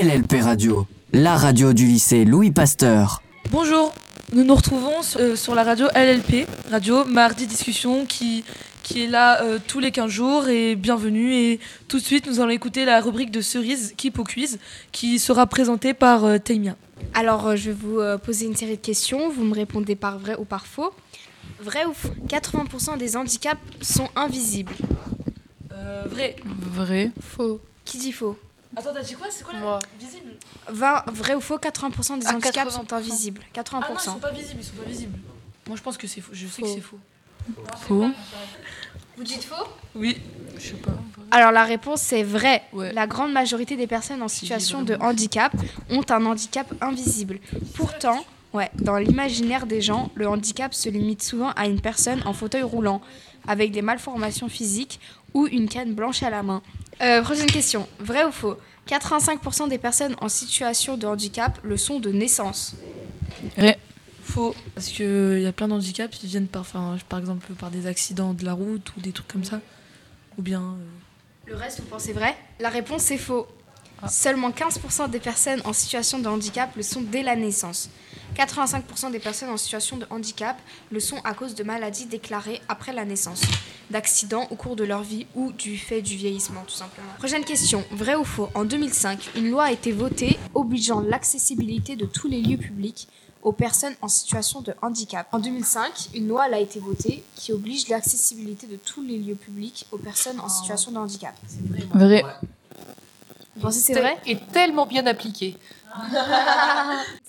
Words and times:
LLP 0.00 0.42
Radio, 0.42 0.86
la 1.12 1.36
radio 1.36 1.72
du 1.72 1.84
lycée 1.84 2.24
Louis 2.24 2.52
Pasteur. 2.52 3.20
Bonjour, 3.50 3.92
nous 4.32 4.44
nous 4.44 4.54
retrouvons 4.54 5.02
sur, 5.02 5.18
euh, 5.18 5.34
sur 5.34 5.56
la 5.56 5.64
radio 5.64 5.88
LLP, 5.92 6.46
radio 6.70 7.04
Mardi 7.04 7.48
Discussion, 7.48 8.06
qui, 8.06 8.44
qui 8.84 9.02
est 9.02 9.06
là 9.08 9.42
euh, 9.42 9.58
tous 9.66 9.80
les 9.80 9.90
15 9.90 10.08
jours. 10.08 10.48
Et 10.48 10.76
bienvenue. 10.76 11.34
Et 11.34 11.58
tout 11.88 11.98
de 11.98 12.04
suite, 12.04 12.28
nous 12.28 12.38
allons 12.38 12.50
écouter 12.50 12.84
la 12.84 13.00
rubrique 13.00 13.32
de 13.32 13.40
Cerise 13.40 13.94
Keep 13.96 14.20
au 14.20 14.24
quiz, 14.24 14.60
qui 14.92 15.18
sera 15.18 15.48
présentée 15.48 15.94
par 15.94 16.24
euh, 16.24 16.38
Taimia. 16.38 16.76
Alors, 17.14 17.48
euh, 17.48 17.56
je 17.56 17.70
vais 17.70 17.76
vous 17.76 17.98
euh, 17.98 18.18
poser 18.18 18.46
une 18.46 18.54
série 18.54 18.76
de 18.76 18.82
questions. 18.82 19.28
Vous 19.30 19.42
me 19.42 19.54
répondez 19.54 19.96
par 19.96 20.20
vrai 20.20 20.36
ou 20.38 20.44
par 20.44 20.66
faux. 20.68 20.92
Vrai 21.60 21.84
ou 21.86 21.92
faux? 21.92 22.14
80% 22.28 22.98
des 22.98 23.16
handicaps 23.16 23.60
sont 23.80 24.10
invisibles. 24.14 24.74
Euh, 25.72 26.04
vrai. 26.06 26.36
Vrai. 26.46 27.10
Faux. 27.20 27.60
Qui 27.84 27.98
dit 27.98 28.12
faux? 28.12 28.36
Attends, 28.78 28.94
t'as 28.94 29.02
dit 29.02 29.14
quoi? 29.14 29.26
C'est 29.30 29.42
quoi 29.44 29.54
la 29.54 29.78
visible? 29.98 30.32
20, 30.68 31.04
Vrai 31.12 31.34
ou 31.34 31.40
faux 31.40 31.58
80% 31.58 32.18
des 32.18 32.26
Ah, 32.28 32.34
handicaps 32.34 32.54
80%. 32.54 32.70
sont 32.72 32.92
invisibles. 32.92 33.40
80%. 33.54 33.82
Ah 33.82 33.88
non, 33.90 33.94
ils 33.96 34.00
sont 34.00 34.14
pas 34.18 34.30
visibles, 34.30 34.60
ils 34.60 34.64
sont 34.64 34.76
pas 34.82 34.88
visibles. 34.88 35.18
Moi, 35.66 35.76
je 35.76 35.82
pense 35.82 35.96
que 35.98 36.06
c'est 36.06 36.20
faux. 36.20 36.30
Je 36.32 36.46
sais 36.46 36.62
que 36.62 36.68
Faux. 36.68 36.74
c'est 36.74 36.80
faux. 36.80 36.98
Faux. 37.80 38.06
Vous 39.16 39.24
dites 39.24 39.42
faux? 39.44 39.64
Oui. 39.94 40.18
Je 40.58 40.68
sais 40.68 40.74
pas. 40.74 40.92
Alors 41.30 41.50
la 41.52 41.64
réponse 41.64 42.00
c'est 42.02 42.22
vrai. 42.22 42.62
Ouais. 42.72 42.92
La 42.92 43.06
grande 43.06 43.32
majorité 43.32 43.76
des 43.76 43.86
personnes 43.86 44.22
en 44.22 44.28
situation 44.28 44.82
de 44.82 44.94
handicap 45.00 45.52
ont 45.90 46.02
un 46.08 46.24
handicap 46.26 46.66
invisible. 46.80 47.38
Pourtant, 47.74 48.24
ouais, 48.52 48.70
dans 48.76 48.96
l'imaginaire 48.96 49.66
des 49.66 49.80
gens, 49.80 50.10
le 50.14 50.28
handicap 50.28 50.72
se 50.72 50.88
limite 50.88 51.22
souvent 51.22 51.50
à 51.50 51.66
une 51.66 51.80
personne 51.80 52.22
en 52.26 52.32
fauteuil 52.32 52.62
roulant, 52.62 53.00
avec 53.46 53.72
des 53.72 53.82
malformations 53.82 54.48
physiques 54.48 55.00
ou 55.34 55.46
une 55.48 55.68
canne 55.68 55.94
blanche 55.94 56.22
à 56.22 56.30
la 56.30 56.42
main. 56.42 56.62
Euh, 57.02 57.22
prochaine 57.22 57.46
question. 57.50 57.86
Vrai 58.00 58.24
ou 58.24 58.30
faux? 58.32 58.56
85% 58.88 59.68
des 59.68 59.78
personnes 59.78 60.16
en 60.20 60.28
situation 60.28 60.96
de 60.96 61.06
handicap 61.06 61.58
le 61.62 61.76
sont 61.76 62.00
de 62.00 62.10
naissance. 62.10 62.74
Vrai. 63.56 63.78
Faux. 64.22 64.54
Parce 64.74 64.88
qu'il 64.88 65.40
y 65.40 65.46
a 65.46 65.52
plein 65.52 65.68
d'handicaps 65.68 66.16
qui 66.16 66.26
viennent 66.26 66.48
par, 66.48 66.62
enfin, 66.62 66.96
par 67.08 67.18
exemple 67.18 67.52
par 67.54 67.70
des 67.70 67.86
accidents 67.86 68.34
de 68.34 68.44
la 68.44 68.52
route 68.52 68.92
ou 68.96 69.00
des 69.00 69.12
trucs 69.12 69.28
comme 69.28 69.44
ça. 69.44 69.60
Ou 70.38 70.42
bien. 70.42 70.60
euh, 70.60 71.50
Le 71.50 71.56
reste, 71.56 71.80
vous 71.80 71.86
pensez 71.86 72.12
vrai? 72.12 72.36
La 72.60 72.68
réponse 72.68 73.02
c'est 73.02 73.18
faux. 73.18 73.46
Ah. 74.02 74.08
Seulement 74.08 74.50
15% 74.50 75.10
des 75.10 75.18
personnes 75.18 75.60
en 75.64 75.72
situation 75.72 76.18
de 76.18 76.28
handicap 76.28 76.74
le 76.76 76.82
sont 76.82 77.00
dès 77.02 77.22
la 77.22 77.36
naissance. 77.36 77.90
85% 78.38 79.10
des 79.10 79.18
personnes 79.18 79.50
en 79.50 79.56
situation 79.56 79.96
de 79.96 80.06
handicap 80.10 80.56
le 80.90 81.00
sont 81.00 81.18
à 81.24 81.34
cause 81.34 81.54
de 81.54 81.64
maladies 81.64 82.06
déclarées 82.06 82.62
après 82.68 82.92
la 82.92 83.04
naissance, 83.04 83.42
d'accidents 83.90 84.46
au 84.50 84.54
cours 84.54 84.76
de 84.76 84.84
leur 84.84 85.02
vie 85.02 85.26
ou 85.34 85.52
du 85.52 85.76
fait 85.76 86.02
du 86.02 86.16
vieillissement 86.16 86.62
tout 86.66 86.74
simplement. 86.74 87.08
Prochaine 87.18 87.44
question, 87.44 87.84
vrai 87.90 88.14
ou 88.14 88.24
faux? 88.24 88.48
En 88.54 88.64
2005, 88.64 89.30
une 89.36 89.50
loi 89.50 89.64
a 89.64 89.72
été 89.72 89.90
votée 89.90 90.38
obligeant 90.54 91.00
l'accessibilité 91.00 91.96
de 91.96 92.06
tous 92.06 92.28
les 92.28 92.40
lieux 92.40 92.58
publics 92.58 93.08
aux 93.42 93.52
personnes 93.52 93.94
en 94.02 94.08
situation 94.08 94.60
de 94.60 94.74
handicap. 94.82 95.26
En 95.32 95.38
2005, 95.38 96.10
une 96.14 96.28
loi 96.28 96.44
a 96.44 96.58
été 96.58 96.80
votée 96.80 97.22
qui 97.34 97.52
oblige 97.52 97.88
l'accessibilité 97.88 98.66
de 98.66 98.76
tous 98.76 99.02
les 99.02 99.18
lieux 99.18 99.36
publics 99.36 99.86
aux 99.92 99.98
personnes 99.98 100.40
en 100.40 100.48
situation 100.48 100.92
de 100.92 100.98
handicap. 100.98 101.34
Vrai. 101.94 102.22
Que 102.22 102.28
c'est 103.70 103.94
vrai 103.94 104.18
Et 104.26 104.38
tellement 104.38 104.86
bien 104.86 105.06
appliqué. 105.06 105.56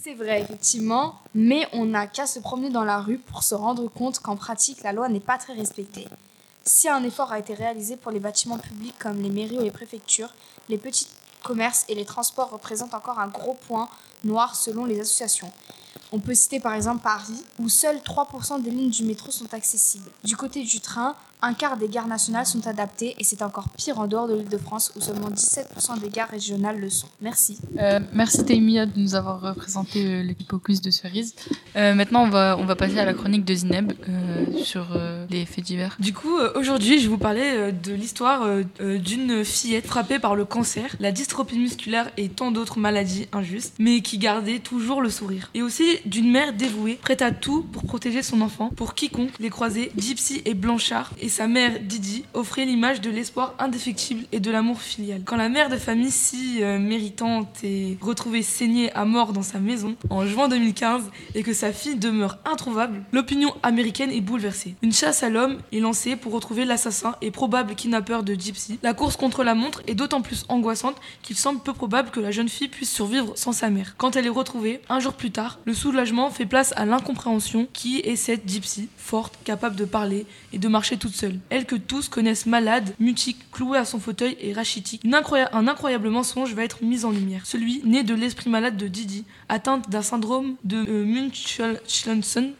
C'est 0.01 0.13
vrai, 0.13 0.41
effectivement, 0.41 1.15
mais 1.33 1.67
on 1.73 1.85
n'a 1.85 2.07
qu'à 2.07 2.27
se 2.27 2.39
promener 2.39 2.69
dans 2.69 2.83
la 2.83 2.99
rue 2.99 3.17
pour 3.17 3.43
se 3.43 3.55
rendre 3.55 3.87
compte 3.89 4.19
qu'en 4.19 4.35
pratique, 4.35 4.83
la 4.83 4.93
loi 4.93 5.09
n'est 5.09 5.19
pas 5.19 5.37
très 5.37 5.53
respectée. 5.53 6.07
Si 6.63 6.87
un 6.87 7.03
effort 7.03 7.31
a 7.31 7.39
été 7.39 7.53
réalisé 7.53 7.97
pour 7.97 8.11
les 8.11 8.19
bâtiments 8.19 8.57
publics 8.57 8.95
comme 8.99 9.21
les 9.21 9.29
mairies 9.29 9.57
ou 9.57 9.63
les 9.63 9.71
préfectures, 9.71 10.29
les 10.67 10.77
petits 10.77 11.07
commerces 11.43 11.85
et 11.89 11.95
les 11.95 12.05
transports 12.05 12.49
représentent 12.49 12.93
encore 12.93 13.19
un 13.19 13.27
gros 13.27 13.55
point 13.67 13.89
noir 14.23 14.55
selon 14.55 14.85
les 14.85 14.99
associations. 14.99 15.51
On 16.11 16.19
peut 16.19 16.33
citer 16.33 16.59
par 16.59 16.73
exemple 16.73 17.01
Paris, 17.01 17.43
où 17.59 17.69
seuls 17.69 17.97
3% 17.97 18.61
des 18.61 18.71
lignes 18.71 18.89
du 18.89 19.03
métro 19.03 19.31
sont 19.31 19.53
accessibles. 19.53 20.09
Du 20.23 20.35
côté 20.35 20.63
du 20.63 20.79
train, 20.79 21.15
un 21.41 21.53
quart 21.53 21.77
des 21.77 21.87
gares 21.87 22.07
nationales 22.07 22.45
sont 22.45 22.67
adaptées 22.67 23.15
et 23.17 23.23
c'est 23.23 23.41
encore 23.41 23.69
pire 23.77 23.99
en 23.99 24.07
dehors 24.07 24.27
de 24.27 24.35
l'île 24.35 24.49
de 24.49 24.57
France, 24.57 24.91
où 24.95 25.01
seulement 25.01 25.29
17% 25.29 25.99
des 25.99 26.09
gares 26.09 26.29
régionales 26.29 26.79
le 26.79 26.89
sont. 26.89 27.07
Merci. 27.21 27.57
Euh, 27.79 27.99
merci 28.13 28.43
Taimia 28.43 28.85
de 28.85 28.99
nous 28.99 29.15
avoir 29.15 29.41
représenté 29.41 30.05
euh, 30.05 30.23
l'équipe 30.23 30.51
au 30.51 30.59
quiz 30.59 30.81
de 30.81 30.91
Cerise. 30.91 31.35
Euh, 31.75 31.93
maintenant, 31.93 32.23
on 32.23 32.29
va, 32.29 32.57
on 32.59 32.65
va 32.65 32.75
passer 32.75 32.99
à 32.99 33.05
la 33.05 33.13
chronique 33.13 33.45
de 33.45 33.53
Zineb 33.53 33.93
euh, 34.09 34.63
sur 34.63 34.87
euh, 34.95 35.25
les 35.29 35.45
faits 35.45 35.63
divers. 35.63 35.95
Du 35.99 36.13
coup, 36.13 36.37
euh, 36.37 36.51
aujourd'hui, 36.55 36.99
je 36.99 37.03
vais 37.03 37.09
vous 37.09 37.17
parler 37.17 37.41
euh, 37.43 37.71
de 37.71 37.93
l'histoire 37.93 38.45
d'une 38.79 39.45
fillette 39.45 39.87
frappée 39.87 40.19
par 40.19 40.35
le 40.35 40.45
cancer, 40.45 40.95
la 40.99 41.11
dystrophie 41.11 41.57
musculaire 41.59 42.11
et 42.17 42.29
tant 42.29 42.51
d'autres 42.51 42.79
maladies 42.79 43.27
injustes, 43.31 43.75
mais 43.79 44.01
qui 44.01 44.17
gardait 44.17 44.59
toujours 44.59 45.01
le 45.01 45.09
sourire. 45.09 45.49
Et 45.53 45.61
aussi 45.61 45.99
d'une 46.05 46.31
mère 46.31 46.53
dévouée, 46.53 46.95
prête 47.01 47.21
à 47.21 47.31
tout 47.31 47.63
pour 47.63 47.83
protéger 47.83 48.23
son 48.23 48.41
enfant, 48.41 48.69
pour 48.75 48.93
quiconque 48.93 49.31
les 49.39 49.49
croisait, 49.49 49.91
Gypsy 49.97 50.41
et 50.45 50.53
Blanchard, 50.53 51.13
et 51.19 51.28
sa 51.29 51.47
mère 51.47 51.79
Didi 51.79 52.25
offraient 52.33 52.65
l'image 52.65 53.01
de 53.01 53.09
l'espoir 53.09 53.53
indéfectible 53.59 54.25
et 54.31 54.39
de 54.39 54.51
l'amour 54.51 54.81
filial. 54.81 55.21
Quand 55.25 55.35
la 55.35 55.49
mère 55.49 55.69
de 55.69 55.77
famille 55.77 56.11
si 56.11 56.61
euh, 56.61 56.79
méritante 56.79 57.63
est 57.63 57.97
retrouvée 58.01 58.43
saignée 58.43 58.91
à 58.93 59.05
mort 59.05 59.33
dans 59.33 59.43
sa 59.43 59.59
maison 59.59 59.95
en 60.09 60.25
juin 60.25 60.47
2015 60.47 61.03
et 61.35 61.43
que 61.43 61.53
sa 61.53 61.71
fille 61.71 61.95
demeure 61.95 62.37
introuvable, 62.45 63.03
l'opinion 63.11 63.53
américaine 63.63 64.11
est 64.11 64.21
bouleversée. 64.21 64.75
Une 64.81 64.93
chasse 64.93 65.23
à 65.23 65.29
l'homme 65.29 65.57
est 65.71 65.79
lancée 65.79 66.15
pour 66.15 66.33
retrouver 66.33 66.65
l'assassin 66.65 67.15
et 67.21 67.31
probable 67.31 67.75
kidnappeur 67.75 68.23
de 68.23 68.33
Gypsy. 68.33 68.79
La 68.83 68.93
course 68.93 69.15
contre 69.15 69.43
la 69.43 69.55
montre 69.55 69.81
est 69.87 69.95
d'autant 69.95 70.21
plus 70.21 70.45
angoissante 70.49 70.95
qu'il 71.21 71.35
semble 71.35 71.61
peu 71.61 71.73
probable 71.73 72.09
que 72.09 72.19
la 72.19 72.31
jeune 72.31 72.49
fille 72.49 72.67
puisse 72.67 72.91
survivre 72.91 73.33
sans 73.35 73.51
sa 73.51 73.69
mère. 73.69 73.95
Quand 73.97 74.15
elle 74.15 74.25
est 74.25 74.29
retrouvée, 74.29 74.81
un 74.89 74.99
jour 74.99 75.13
plus 75.13 75.31
tard, 75.31 75.59
le 75.65 75.73
soulagement 75.73 76.29
fait 76.29 76.45
place 76.45 76.73
à 76.75 76.85
l'incompréhension 76.85 77.67
qui 77.73 77.99
est 77.99 78.15
cette 78.15 78.47
Gypsy, 78.47 78.89
forte, 78.97 79.37
capable 79.43 79.75
de 79.75 79.85
parler 79.85 80.25
et 80.53 80.57
de 80.57 80.67
marcher 80.67 80.97
toute 80.97 81.15
Elle 81.49 81.65
que 81.65 81.75
tous 81.75 82.09
connaissent 82.09 82.45
malade, 82.45 82.93
mutique, 82.99 83.51
clouée 83.51 83.77
à 83.77 83.85
son 83.85 83.99
fauteuil 83.99 84.37
et 84.39 84.53
rachitique. 84.53 85.03
Un 85.05 85.67
incroyable 85.67 86.09
mensonge 86.09 86.53
va 86.53 86.63
être 86.63 86.83
mis 86.83 87.05
en 87.05 87.11
lumière. 87.11 87.45
Celui 87.45 87.81
né 87.83 88.03
de 88.03 88.13
l'esprit 88.13 88.49
malade 88.49 88.77
de 88.77 88.87
Didi, 88.87 89.25
atteinte 89.47 89.89
d'un 89.89 90.01
syndrome 90.01 90.55
de 90.63 90.77
euh, 90.77 91.05
Munchausen 91.05 92.53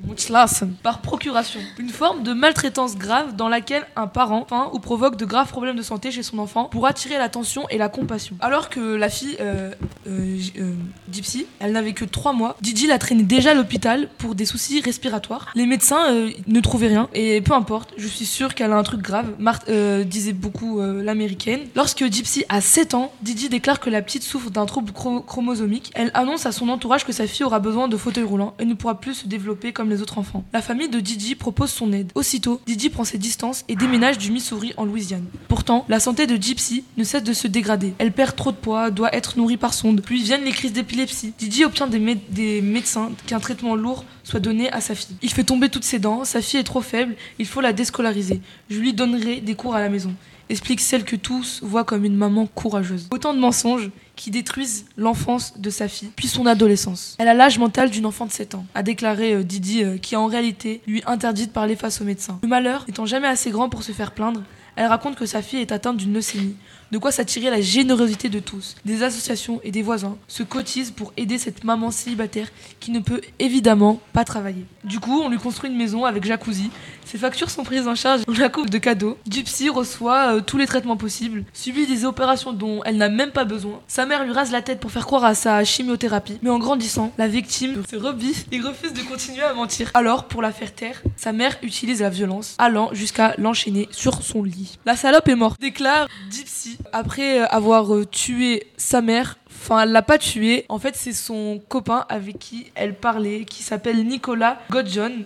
par 0.84 1.02
procuration. 1.02 1.59
Une 1.78 1.90
forme 1.90 2.24
de 2.24 2.34
maltraitance 2.34 2.97
grave 2.97 3.36
dans 3.36 3.50
laquelle 3.50 3.86
un 3.96 4.08
parent 4.08 4.42
peint 4.42 4.70
ou 4.74 4.80
provoque 4.80 5.16
de 5.16 5.26
graves 5.26 5.50
problèmes 5.50 5.76
de 5.76 5.81
santé 5.81 6.12
chez 6.12 6.24
son 6.24 6.40
enfant 6.40 6.66
pour 6.66 6.88
attirer 6.88 7.18
l'attention 7.18 7.68
et 7.70 7.78
la 7.78 7.90
compassion. 7.90 8.36
Alors 8.40 8.70
que 8.70 8.80
la 8.80 9.09
fille, 9.09 9.38
euh, 9.40 9.74
euh, 10.08 10.38
euh, 10.58 10.74
Gypsy, 11.12 11.46
elle 11.59 11.72
n'avait 11.72 11.94
que 11.94 12.06
3 12.06 12.34
mois, 12.34 12.56
Didi 12.62 12.88
la 12.88 12.97
traînait 12.97 13.24
déjà 13.24 13.52
à 13.52 13.53
l'hôpital 13.53 14.08
pour 14.18 14.36
des 14.36 14.46
soucis 14.46 14.81
respiratoires. 14.81 15.52
Les 15.56 15.66
médecins 15.66 16.12
euh, 16.12 16.30
ne 16.47 16.59
trouvaient 16.59 16.88
rien 16.88 17.09
et 17.14 17.41
peu 17.41 17.53
importe, 17.53 17.94
je 17.97 18.08
suis 18.08 18.26
sûre 18.26 18.48
qu'elle 18.53 18.71
a 18.71 18.77
un 18.77 18.83
truc 18.83 19.01
grave, 19.01 19.27
euh, 19.69 20.03
disait 20.03 20.33
beaucoup 20.33 20.79
euh, 20.79 21.03
l'américaine. 21.03 21.61
Lorsque 21.75 22.03
Gypsy 22.11 22.43
a 22.49 22.61
7 22.61 22.93
ans, 22.93 23.11
Didi 23.21 23.49
déclare 23.49 23.79
que 23.79 23.89
la 23.89 24.01
petite 24.01 24.23
souffre 24.23 24.49
d'un 24.49 24.65
trouble 24.65 24.91
chro- 24.91 25.23
chromosomique. 25.25 25.91
Elle 25.95 26.11
annonce 26.13 26.45
à 26.45 26.51
son 26.51 26.69
entourage 26.69 27.05
que 27.05 27.11
sa 27.11 27.27
fille 27.27 27.45
aura 27.45 27.59
besoin 27.59 27.87
de 27.87 27.97
fauteuil 27.97 28.23
roulant 28.23 28.53
et 28.59 28.65
ne 28.65 28.73
pourra 28.73 28.99
plus 28.99 29.13
se 29.13 29.27
développer 29.27 29.73
comme 29.73 29.89
les 29.89 30.01
autres 30.01 30.17
enfants. 30.17 30.43
La 30.53 30.61
famille 30.61 30.89
de 30.89 30.99
Didi 30.99 31.35
propose 31.35 31.69
son 31.71 31.91
aide. 31.93 32.11
Aussitôt, 32.15 32.61
Didi 32.65 32.89
prend 32.89 33.03
ses 33.03 33.17
distances 33.17 33.63
et 33.67 33.75
déménage 33.75 34.17
du 34.17 34.31
Missouri 34.31 34.73
en 34.77 34.85
Louisiane. 34.85 35.25
Pourtant, 35.47 35.85
la 35.89 35.99
santé 35.99 36.27
de 36.27 36.35
Gypsy 36.41 36.83
ne 36.97 37.03
cesse 37.03 37.23
de 37.23 37.33
se 37.33 37.47
dégrader. 37.47 37.93
Elle 37.97 38.11
perd 38.11 38.35
trop 38.35 38.51
de 38.51 38.57
poids, 38.57 38.91
doit 38.91 39.13
être 39.16 39.37
nourrie 39.37 39.57
par 39.57 39.73
sonde. 39.73 40.01
Puis 40.01 40.21
viennent 40.23 40.43
les 40.43 40.51
crises 40.51 40.73
d'épilepsie. 40.73 41.33
Didi 41.37 41.66
obtient 41.66 41.87
des 41.87 42.61
médecins 42.61 43.11
qu'un 43.27 43.39
traitement 43.39 43.75
lourd 43.75 44.03
soit 44.29 44.40
donné 44.40 44.72
à 44.72 44.79
sa 44.79 44.94
fille. 44.94 45.16
Il 45.22 45.31
fait 45.31 45.44
tomber 45.44 45.69
toutes 45.69 45.84
ses 45.84 45.97
dents, 45.97 46.23
sa 46.23 46.41
fille 46.41 46.59
est 46.59 46.63
trop 46.63 46.81
faible, 46.81 47.16
il 47.40 47.47
faut 47.47 47.62
la 47.62 47.73
déscolariser. 47.73 48.41
Je 48.69 48.79
lui 48.79 48.94
donnerai 48.94 49.41
des 49.41 49.56
cours 49.56 49.75
à 49.75 49.79
la 49.79 49.90
maison. 49.90 50.13
Explique 50.50 50.81
celle 50.81 51.03
que 51.03 51.16
tous 51.16 51.62
voient 51.63 51.84
comme 51.84 52.06
une 52.06 52.16
maman 52.16 52.45
courageuse. 52.47 53.07
Autant 53.12 53.34
de 53.34 53.40
mensonges 53.40 53.90
qui 54.16 54.31
détruisent 54.31 54.85
l'enfance 54.97 55.59
de 55.59 55.69
sa 55.69 55.87
fille, 55.87 56.11
puis 56.16 56.28
son 56.28 56.46
adolescence. 56.46 57.16
Elle 57.20 57.28
a 57.28 57.34
l'âge 57.34 57.58
mental 57.58 57.90
d'une 57.90 58.05
enfant 58.05 58.26
de 58.26 58.31
7 58.31 58.55
ans, 58.55 58.66
a 58.76 58.84
déclaré 58.84 59.34
euh, 59.34 59.43
Didi, 59.43 59.84
euh, 59.84 59.97
qui 59.97 60.16
en 60.16 60.26
réalité 60.26 60.81
lui 60.87 61.02
interdit 61.05 61.47
de 61.47 61.52
parler 61.52 61.76
face 61.76 62.02
au 62.02 62.03
médecin. 62.03 62.40
Le 62.43 62.49
malheur 62.49 62.85
n'étant 62.87 63.05
jamais 63.05 63.28
assez 63.28 63.52
grand 63.52 63.70
pour 63.70 63.84
se 63.84 63.91
faire 63.91 64.11
plaindre, 64.11 64.43
elle 64.79 64.85
raconte 64.85 65.17
que 65.17 65.26
sa 65.26 65.41
fille 65.41 65.59
est 65.59 65.73
atteinte 65.73 65.97
d'une 65.97 66.14
leucémie. 66.14 66.55
De 66.91 66.97
quoi 66.97 67.11
s'attirer 67.11 67.52
la 67.52 67.59
générosité 67.61 68.29
de 68.29 68.40
tous. 68.40 68.76
Des 68.85 69.03
associations 69.03 69.59
et 69.64 69.72
des 69.72 69.84
voisins 69.84 70.17
se 70.28 70.41
cotisent 70.41 70.90
pour 70.90 71.14
aider 71.17 71.37
cette 71.37 71.64
maman 71.64 71.91
célibataire 71.91 72.47
qui 72.79 72.90
ne 72.90 72.99
peut 72.99 73.22
évidemment 73.40 73.99
pas 74.14 74.23
travailler. 74.23 74.66
Du 74.85 74.99
coup, 74.99 75.22
on 75.22 75.29
lui 75.29 75.37
construit 75.37 75.70
une 75.70 75.78
maison 75.78 76.05
avec 76.05 76.23
jacuzzi. 76.23 76.72
Ses 77.05 77.17
factures 77.17 77.49
sont 77.49 77.64
prises 77.64 77.87
en 77.87 77.93
charge 77.93 78.26
dans 78.26 78.34
la 78.34 78.49
coupe 78.49 78.70
de 78.70 78.78
cadeaux. 78.78 79.17
Gypsy 79.29 79.70
reçoit 79.70 80.35
euh, 80.35 80.41
tous 80.41 80.58
les 80.58 80.66
traitements 80.66 80.97
possibles, 80.97 81.43
subit 81.53 81.85
des 81.85 82.05
opérations 82.05 82.53
dont 82.53 82.81
elle 82.85 82.97
n'a 82.97 83.09
même 83.09 83.31
pas 83.31 83.46
besoin. 83.46 83.81
Sa 83.87 84.05
mère 84.05 84.23
lui 84.23 84.31
rase 84.31 84.52
la 84.52 84.61
tête 84.61 84.79
pour 84.79 84.91
faire 84.91 85.05
croire 85.05 85.26
à 85.26 85.35
sa 85.35 85.64
chimiothérapie. 85.64 86.40
Mais 86.41 86.49
en 86.49 86.58
grandissant, 86.58 87.11
la 87.17 87.28
victime 87.28 87.84
se 87.87 87.97
rebiffe 87.97 88.46
et 88.52 88.61
refuse 88.61 88.93
de 88.93 89.02
continuer 89.02 89.43
à 89.43 89.53
mentir. 89.53 89.91
Alors, 89.93 90.28
pour 90.28 90.41
la 90.41 90.52
faire 90.52 90.73
taire, 90.73 91.03
sa 91.17 91.34
mère 91.34 91.58
utilise 91.61 92.02
la 92.02 92.09
violence, 92.09 92.55
allant 92.58 92.90
jusqu'à 92.93 93.35
l'enchaîner 93.37 93.90
sur 93.91 94.23
son 94.23 94.43
lit. 94.43 94.68
La 94.85 94.95
salope 94.95 95.27
est 95.27 95.35
morte, 95.35 95.59
déclare 95.59 96.07
Gypsy 96.29 96.77
après 96.93 97.39
avoir 97.39 97.93
euh, 97.93 98.05
tué 98.05 98.67
sa 98.77 99.01
mère 99.01 99.39
Enfin, 99.61 99.82
elle 99.84 99.91
l'a 99.91 100.02
pas 100.02 100.17
tué. 100.17 100.66
En 100.70 100.79
fait, 100.79 100.96
c'est 100.96 101.14
son 101.14 101.61
copain 101.67 102.06
avec 102.09 102.40
qui 102.40 102.67
elle 102.76 102.96
parlait, 102.96 103.44
qui 103.44 103.61
s'appelle 103.61 104.06
Nicolas 104.06 104.59
Godjohn. 104.72 105.23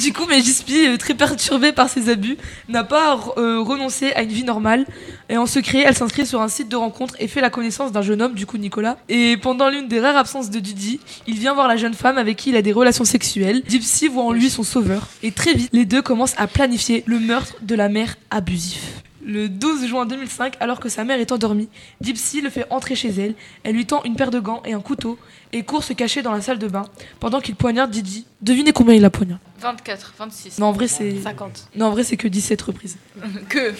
du 0.00 0.12
coup, 0.12 0.24
mais 0.28 0.40
Gispi, 0.40 0.86
euh, 0.86 0.96
très 0.96 1.14
perturbée 1.14 1.72
par 1.72 1.88
ses 1.88 2.08
abus, 2.08 2.36
n'a 2.68 2.84
pas 2.84 3.18
euh, 3.36 3.60
renoncé 3.60 4.12
à 4.12 4.22
une 4.22 4.30
vie 4.30 4.44
normale. 4.44 4.86
Et 5.28 5.36
en 5.36 5.46
secret, 5.46 5.82
elle 5.84 5.96
s'inscrit 5.96 6.26
sur 6.26 6.40
un 6.40 6.48
site 6.48 6.68
de 6.68 6.76
rencontre 6.76 7.14
et 7.18 7.26
fait 7.26 7.40
la 7.40 7.50
connaissance 7.50 7.92
d'un 7.92 8.02
jeune 8.02 8.22
homme, 8.22 8.34
du 8.34 8.46
coup 8.46 8.56
Nicolas. 8.56 8.98
Et 9.08 9.36
pendant 9.36 9.68
l'une 9.68 9.88
des 9.88 10.00
rares 10.00 10.16
absences 10.16 10.50
de 10.50 10.60
Didi, 10.60 11.00
il 11.26 11.38
vient 11.38 11.54
voir 11.54 11.66
la 11.68 11.76
jeune 11.76 11.94
femme 11.94 12.18
avec 12.18 12.36
qui 12.36 12.50
il 12.50 12.56
a 12.56 12.62
des 12.62 12.72
relations 12.72 13.04
sexuelles. 13.04 13.62
Gypsy 13.66 14.08
voit 14.08 14.24
en 14.24 14.32
lui 14.32 14.48
son 14.48 14.62
sauveur. 14.62 15.08
Et 15.22 15.32
très 15.32 15.54
vite, 15.54 15.70
les 15.72 15.86
deux 15.86 16.02
commencent 16.02 16.38
à 16.38 16.46
planifier 16.46 17.02
le 17.06 17.18
meurtre 17.18 17.56
de 17.62 17.74
la 17.74 17.88
mère 17.88 18.16
abusif. 18.30 19.02
Le 19.24 19.48
12 19.48 19.86
juin 19.86 20.04
2005, 20.04 20.56
alors 20.58 20.80
que 20.80 20.88
sa 20.88 21.04
mère 21.04 21.20
est 21.20 21.30
endormie, 21.30 21.68
Gypsy 22.00 22.40
le 22.40 22.50
fait 22.50 22.66
entrer 22.70 22.96
chez 22.96 23.10
elle. 23.10 23.34
Elle 23.62 23.76
lui 23.76 23.86
tend 23.86 24.02
une 24.04 24.16
paire 24.16 24.32
de 24.32 24.40
gants 24.40 24.62
et 24.64 24.72
un 24.72 24.80
couteau 24.80 25.16
et 25.52 25.62
court 25.62 25.84
se 25.84 25.92
cacher 25.92 26.22
dans 26.22 26.32
la 26.32 26.40
salle 26.40 26.58
de 26.58 26.66
bain 26.66 26.86
pendant 27.20 27.40
qu'il 27.40 27.54
poignarde 27.54 27.92
Didi. 27.92 28.26
Devinez 28.40 28.72
combien 28.72 28.94
il 28.94 29.04
a 29.04 29.10
poignardé? 29.10 29.42
24, 29.62 30.14
26. 30.18 30.58
Non, 30.58 30.66
en 30.66 30.72
vrai, 30.72 30.88
c'est 30.88 31.20
50. 31.22 31.68
non, 31.76 31.86
en 31.86 31.90
vrai, 31.92 32.02
c'est 32.04 32.16
que 32.16 32.28
17 32.28 32.60
reprises. 32.62 32.96
Que 33.48 33.72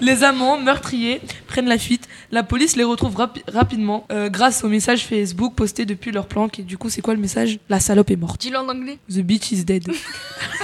Les 0.00 0.24
amants 0.24 0.58
meurtriers 0.60 1.22
prennent 1.46 1.68
la 1.68 1.78
fuite. 1.78 2.06
La 2.30 2.42
police 2.42 2.76
les 2.76 2.84
retrouve 2.84 3.14
rapi- 3.16 3.42
rapidement 3.48 4.06
euh, 4.12 4.28
grâce 4.28 4.62
au 4.62 4.68
message 4.68 5.06
Facebook 5.06 5.54
posté 5.54 5.86
depuis 5.86 6.12
leur 6.12 6.26
planque. 6.26 6.58
Et 6.58 6.62
du 6.62 6.76
coup, 6.76 6.90
c'est 6.90 7.00
quoi 7.00 7.14
le 7.14 7.20
message? 7.20 7.58
La 7.70 7.80
salope 7.80 8.10
est 8.10 8.16
morte. 8.16 8.38
Dis-le 8.40 8.58
en 8.58 8.68
anglais. 8.68 8.98
The 9.08 9.20
bitch 9.20 9.52
is 9.52 9.64
dead. 9.64 9.88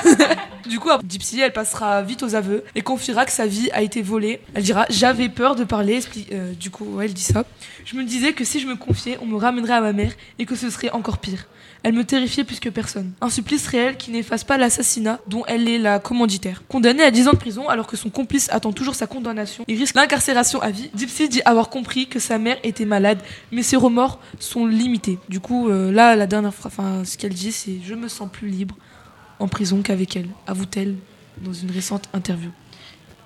du 0.69 0.79
coup, 0.79 0.91
Gypsy, 1.09 1.41
elle 1.41 1.53
passera 1.53 2.03
vite 2.03 2.23
aux 2.23 2.35
aveux 2.35 2.63
et 2.75 2.83
confiera 2.83 3.25
que 3.25 3.33
sa 3.33 3.47
vie 3.47 3.71
a 3.73 3.81
été 3.81 4.03
volée. 4.03 4.41
Elle 4.55 4.65
dira 4.65 4.85
J'avais 4.91 5.31
peur 5.31 5.55
de 5.57 5.65
parler. 5.65 6.01
euh, 6.33 6.53
du 6.53 6.71
coup, 6.71 6.85
ouais, 6.97 7.07
elle 7.07 7.15
dit 7.15 7.23
ça. 7.23 7.45
Je 7.87 7.97
me 7.97 8.05
disais 8.05 8.35
que 8.35 8.45
si 8.45 8.61
je 8.61 8.67
me 8.67 8.77
confiais, 8.77 9.17
on 9.23 9.27
me 9.27 9.37
ramènerait 9.37 9.73
à 9.75 9.81
ma 9.81 9.95
mère 9.95 10.13
et 10.39 10.45
que 10.45 10.57
ce 10.57 10.69
serait 10.69 10.91
encore 10.91 11.17
pire. 11.19 11.47
Elle 11.85 11.95
me 11.95 12.05
terrifiait 12.05 12.45
plus 12.45 12.61
que 12.61 12.69
personne. 12.69 13.13
Un 13.21 13.29
supplice 13.29 13.67
réel 13.67 13.97
qui 13.97 14.13
n'efface 14.13 14.45
pas 14.45 14.57
l'assassinat 14.57 15.19
dont 15.27 15.45
elle 15.47 15.69
est 15.69 15.79
la 15.79 15.99
commanditaire. 15.99 16.63
Condamnée 16.69 17.03
à 17.03 17.11
10 17.11 17.29
ans 17.29 17.33
de 17.33 17.39
prison 17.39 17.69
alors 17.69 17.87
que 17.89 17.97
son 17.97 18.09
complice 18.09 18.49
attend 18.53 18.73
toujours 18.73 18.95
sa 18.95 19.07
condamnation 19.09 19.65
et 19.67 19.75
risque 19.75 19.97
l'incarcération 19.97 20.63
à 20.63 20.71
vie, 20.71 20.91
Gypsy 20.95 21.29
dit 21.29 21.43
avoir 21.45 21.71
compris 21.71 22.07
que 22.07 22.21
sa 22.21 22.39
mère 22.39 22.57
était 22.63 22.85
malade, 22.85 23.19
mais 23.51 23.63
ses 23.63 23.77
remords 23.77 24.21
sont 24.39 24.67
limités. 24.67 25.19
Du 25.29 25.41
coup, 25.41 25.69
euh, 25.69 25.91
là, 25.91 26.15
la 26.15 26.27
dernière 26.27 26.55
phrase, 26.55 26.73
enfin, 26.73 27.05
ce 27.05 27.19
qu'elle 27.19 27.35
dit, 27.35 27.51
c'est 27.51 27.81
Je 27.85 27.95
me 27.95 28.09
sens 28.09 28.29
plus 28.31 28.49
libre 28.49 28.77
en 29.41 29.49
prison 29.49 29.83
qu'avec 29.83 30.17
elle, 30.17 30.29
avoue-t-elle 30.47 30.95
dans 31.41 31.53
une 31.53 31.71
récente 31.71 32.09
interview. 32.13 32.51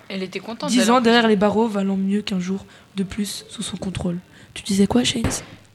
Elle 0.09 0.23
était 0.23 0.39
contente. 0.39 0.69
10 0.69 0.77
d'aller 0.77 0.89
ans 0.89 1.01
derrière 1.01 1.27
les 1.27 1.35
barreaux 1.35 1.67
valant 1.67 1.97
mieux 1.97 2.21
qu'un 2.21 2.39
jour 2.39 2.65
de 2.95 3.03
plus 3.03 3.45
sous 3.49 3.61
son 3.61 3.77
contrôle. 3.77 4.17
Tu 4.53 4.63
disais 4.63 4.87
quoi, 4.87 5.03
Shane? 5.03 5.23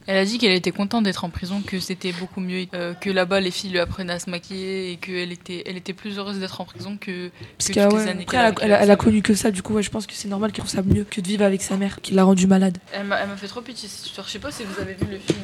Elle 0.06 0.16
a 0.18 0.24
dit 0.24 0.38
qu'elle 0.38 0.52
était 0.52 0.72
contente 0.72 1.04
d'être 1.04 1.24
en 1.24 1.30
prison, 1.30 1.62
que 1.64 1.78
c'était 1.78 2.12
beaucoup 2.12 2.40
mieux, 2.40 2.66
euh, 2.74 2.92
que 2.94 3.08
là-bas 3.10 3.40
les 3.40 3.50
filles 3.50 3.70
lui 3.70 3.78
apprenaient 3.78 4.14
à 4.14 4.18
se 4.18 4.28
maquiller 4.30 4.92
et 4.92 4.96
qu'elle 4.96 5.30
était, 5.32 5.62
elle 5.66 5.76
était 5.76 5.92
plus 5.92 6.18
heureuse 6.18 6.38
d'être 6.40 6.60
en 6.60 6.64
prison 6.64 6.96
que, 7.00 7.30
Parce 7.58 7.68
que 7.68 7.74
qu'elle 7.74 7.84
toutes 7.88 7.98
ouais, 7.98 8.04
les 8.04 8.10
années 8.10 8.22
après, 8.22 8.36
qu'elle 8.36 8.46
elle, 8.66 8.72
a, 8.72 8.82
elle 8.82 8.90
a- 8.90 8.92
elle 8.92 8.98
connu 8.98 9.22
que 9.22 9.34
ça, 9.34 9.50
du 9.50 9.62
coup, 9.62 9.74
ouais, 9.74 9.82
je 9.82 9.90
pense 9.90 10.06
que 10.06 10.14
c'est 10.14 10.28
normal 10.28 10.50
qu'elle 10.52 10.64
trouve 10.64 10.74
ça 10.74 10.82
mieux 10.82 11.04
que 11.08 11.20
de 11.20 11.28
vivre 11.28 11.44
avec 11.44 11.62
sa 11.62 11.76
mère, 11.76 12.00
qui 12.00 12.14
l'a 12.14 12.24
rendue 12.24 12.46
malade. 12.46 12.78
Elle 12.92 13.06
m'a 13.06 13.20
elle 13.20 13.28
m'a 13.28 13.36
fait 13.36 13.46
trop 13.48 13.60
pitié 13.60 13.88
cette 13.88 14.06
histoire. 14.06 14.26
Je 14.26 14.32
sais 14.32 14.38
pas 14.38 14.50
si 14.50 14.64
vous 14.64 14.80
avez 14.80 14.94
vu 14.94 15.06
le 15.10 15.18
film. 15.18 15.38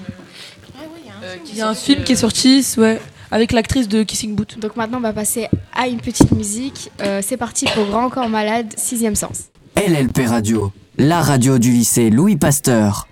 euh, 1.22 1.36
qui 1.44 1.52
Il 1.52 1.58
y 1.58 1.60
a 1.60 1.68
un 1.68 1.74
film 1.74 2.04
qui 2.04 2.12
est 2.12 2.16
euh, 2.16 2.18
sorti, 2.18 2.64
ouais, 2.78 3.00
avec 3.30 3.52
l'actrice 3.52 3.88
de 3.88 4.02
Kissing 4.02 4.34
Booth. 4.34 4.58
Donc 4.58 4.76
maintenant, 4.76 4.98
on 4.98 5.02
va 5.02 5.12
passer 5.12 5.48
à 5.74 5.88
une 5.88 6.00
petite 6.00 6.32
musique. 6.32 6.90
Euh, 7.00 7.20
c'est 7.24 7.36
parti 7.36 7.66
pour 7.74 7.86
Grand 7.86 8.10
Corps 8.10 8.28
Malade, 8.28 8.72
sixième 8.76 9.14
sens. 9.14 9.44
LLP 9.76 10.26
Radio, 10.26 10.72
la 10.96 11.20
radio 11.22 11.58
du 11.58 11.70
lycée 11.70 12.10
Louis 12.10 12.36
Pasteur. 12.36 13.06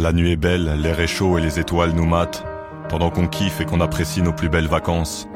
La 0.00 0.14
nuit 0.14 0.32
est 0.32 0.36
belle, 0.36 0.80
l'air 0.80 0.98
est 0.98 1.06
chaud 1.06 1.36
et 1.36 1.42
les 1.42 1.60
étoiles 1.60 1.92
nous 1.92 2.06
matent, 2.06 2.42
pendant 2.88 3.10
qu'on 3.10 3.26
kiffe 3.26 3.60
et 3.60 3.66
qu'on 3.66 3.82
apprécie 3.82 4.22
nos 4.22 4.32
plus 4.32 4.48
belles 4.48 4.66
vacances. 4.66 5.28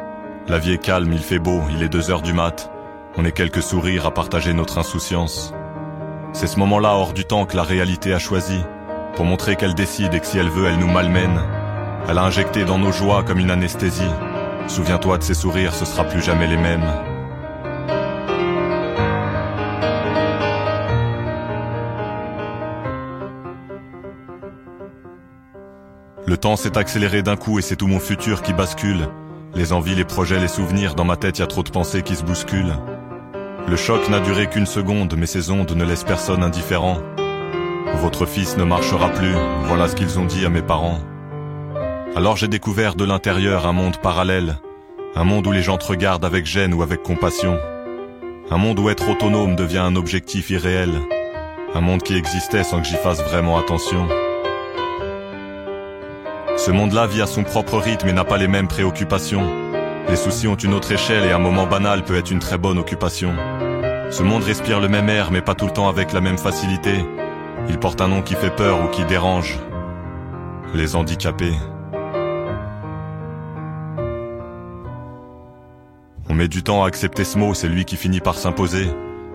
La 0.49 0.59
vie 0.59 0.73
est 0.73 0.83
calme, 0.83 1.13
il 1.13 1.19
fait 1.19 1.39
beau, 1.39 1.61
il 1.71 1.83
est 1.83 1.91
deux 1.91 2.11
heures 2.11 2.23
du 2.23 2.33
mat. 2.33 2.71
On 3.19 3.27
est 3.27 3.33
quelques 3.33 3.61
sourires 3.61 4.07
à 4.07 4.15
partager 4.15 4.55
notre 4.55 4.79
insouciance. 4.79 5.53
C'est 6.33 6.47
ce 6.47 6.59
moment-là 6.61 6.95
hors 6.95 7.13
du 7.13 7.27
temps 7.27 7.45
que 7.45 7.59
la 7.59 7.63
réalité 7.63 8.15
a 8.15 8.19
choisi, 8.19 8.59
pour 9.17 9.27
montrer 9.27 9.57
qu'elle 9.57 9.75
décide 9.75 10.15
et 10.15 10.21
que 10.21 10.27
si 10.27 10.39
elle 10.39 10.49
veut, 10.49 10.67
elle 10.67 10.79
nous 10.79 10.91
malmène. 10.91 11.43
Elle 12.09 12.17
a 12.17 12.25
injecté 12.25 12.65
dans 12.65 12.79
nos 12.79 12.91
joies 12.91 13.23
comme 13.23 13.41
une 13.41 13.51
anesthésie. 13.51 14.15
Souviens-toi 14.67 15.19
de 15.19 15.25
ces 15.25 15.35
sourires, 15.35 15.75
ce 15.75 15.85
sera 15.85 16.05
plus 16.05 16.23
jamais 16.23 16.47
les 16.47 16.57
mêmes. 16.57 16.91
Le 26.27 26.39
temps 26.39 26.57
s'est 26.57 26.79
accéléré 26.79 27.23
d'un 27.23 27.37
coup 27.37 27.59
et 27.59 27.63
c'est 27.63 27.77
tout 27.77 27.87
mon 27.87 28.01
futur 28.01 28.41
qui 28.41 28.55
bascule. 28.55 29.09
Les 29.55 29.75
envies, 29.75 29.95
les 29.95 30.07
projets, 30.07 30.41
les 30.41 30.49
souvenirs, 30.49 30.95
dans 30.95 31.05
ma 31.05 31.17
tête 31.17 31.39
y 31.39 31.43
a 31.43 31.47
trop 31.47 31.63
de 31.63 31.69
pensées 31.69 32.03
qui 32.03 32.17
se 32.17 32.25
bousculent. 32.25 32.79
Le 33.69 33.77
choc 33.77 34.09
n'a 34.09 34.21
duré 34.21 34.49
qu'une 34.49 34.65
seconde, 34.65 35.15
mais 35.19 35.27
ces 35.27 35.51
ondes 35.51 35.73
ne 35.73 35.85
laissent 35.85 36.05
personne 36.05 36.43
indifférent. 36.43 36.99
Votre 37.97 38.25
fils 38.25 38.57
ne 38.57 38.65
marchera 38.65 39.11
plus, 39.11 39.35
voilà 39.65 39.87
ce 39.87 39.97
qu'ils 39.97 40.19
ont 40.19 40.25
dit 40.25 40.47
à 40.47 40.49
mes 40.49 40.63
parents. 40.63 40.99
Alors 42.17 42.39
j'ai 42.39 42.49
découvert 42.49 42.95
de 42.95 43.05
l'intérieur 43.05 43.67
un 43.67 43.73
monde 43.73 43.99
parallèle, 43.99 44.57
un 45.15 45.25
monde 45.25 45.47
où 45.47 45.53
les 45.53 45.63
gens 45.63 45.77
te 45.77 45.87
regardent 45.87 46.25
avec 46.25 46.47
gêne 46.47 46.73
ou 46.73 46.83
avec 46.83 47.03
compassion. 47.03 47.59
Un 48.51 48.57
monde 48.57 48.79
où 48.79 48.89
être 48.89 49.11
autonome 49.11 49.57
devient 49.57 49.79
un 49.79 49.95
objectif 49.95 50.49
irréel. 50.49 50.91
Un 51.75 51.81
monde 51.83 52.03
qui 52.03 52.17
existait 52.17 52.65
sans 52.65 52.81
que 52.81 52.87
j'y 52.87 52.97
fasse 52.97 53.23
vraiment 53.23 53.59
attention. 53.59 54.09
Ce 56.65 56.71
monde-là 56.71 57.07
vit 57.07 57.21
à 57.21 57.27
son 57.27 57.43
propre 57.43 57.77
rythme 57.77 58.09
et 58.09 58.15
n'a 58.15 58.25
pas 58.25 58.39
les 58.39 58.49
mêmes 58.49 58.69
préoccupations. 58.69 59.47
Les 60.09 60.17
soucis 60.17 60.49
ont 60.49 60.55
une 60.55 60.73
autre 60.73 60.93
échelle 60.93 61.25
et 61.25 61.31
un 61.31 61.39
moment 61.39 61.67
banal 61.67 62.05
peut 62.05 62.17
être 62.17 62.31
une 62.31 62.39
très 62.39 62.57
bonne 62.57 62.79
occupation. 62.79 63.35
Ce 64.11 64.23
monde 64.23 64.45
respire 64.45 64.81
le 64.81 64.89
même 64.89 65.11
air 65.11 65.31
mais 65.31 65.43
pas 65.43 65.55
tout 65.55 65.67
le 65.67 65.73
temps 65.73 65.91
avec 65.91 66.15
la 66.15 66.23
même 66.23 66.39
facilité. 66.39 67.05
Il 67.69 67.79
porte 67.79 68.01
un 68.01 68.09
nom 68.09 68.23
qui 68.23 68.35
fait 68.35 68.49
peur 68.49 68.83
ou 68.83 68.89
qui 68.89 69.05
dérange. 69.05 69.59
Les 70.73 70.97
handicapés. 70.97 71.53
On 76.31 76.35
met 76.35 76.49
du 76.49 76.63
temps 76.63 76.83
à 76.83 76.87
accepter 76.87 77.25
ce 77.25 77.37
mot, 77.37 77.53
c'est 77.53 77.69
lui 77.69 77.85
qui 77.85 77.97
finit 77.97 78.21
par 78.21 78.39
s'imposer. 78.39 78.89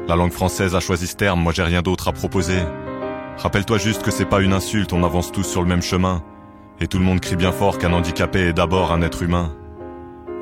La 0.07 0.15
langue 0.15 0.33
française 0.33 0.73
a 0.73 0.79
choisi 0.79 1.05
ce 1.05 1.15
terme, 1.15 1.41
moi 1.41 1.53
j'ai 1.53 1.61
rien 1.61 1.83
d'autre 1.83 2.07
à 2.07 2.11
proposer. 2.11 2.57
Rappelle-toi 3.37 3.77
juste 3.77 4.01
que 4.01 4.09
c'est 4.09 4.25
pas 4.25 4.41
une 4.41 4.53
insulte, 4.53 4.93
on 4.93 5.03
avance 5.03 5.31
tous 5.31 5.43
sur 5.43 5.61
le 5.61 5.67
même 5.67 5.83
chemin. 5.83 6.23
Et 6.81 6.87
tout 6.87 6.97
le 6.97 7.03
monde 7.03 7.19
crie 7.19 7.35
bien 7.35 7.51
fort 7.51 7.77
qu'un 7.77 7.91
handicapé 7.91 8.47
est 8.47 8.53
d'abord 8.53 8.91
un 8.91 9.01
être 9.01 9.21
humain. 9.21 9.53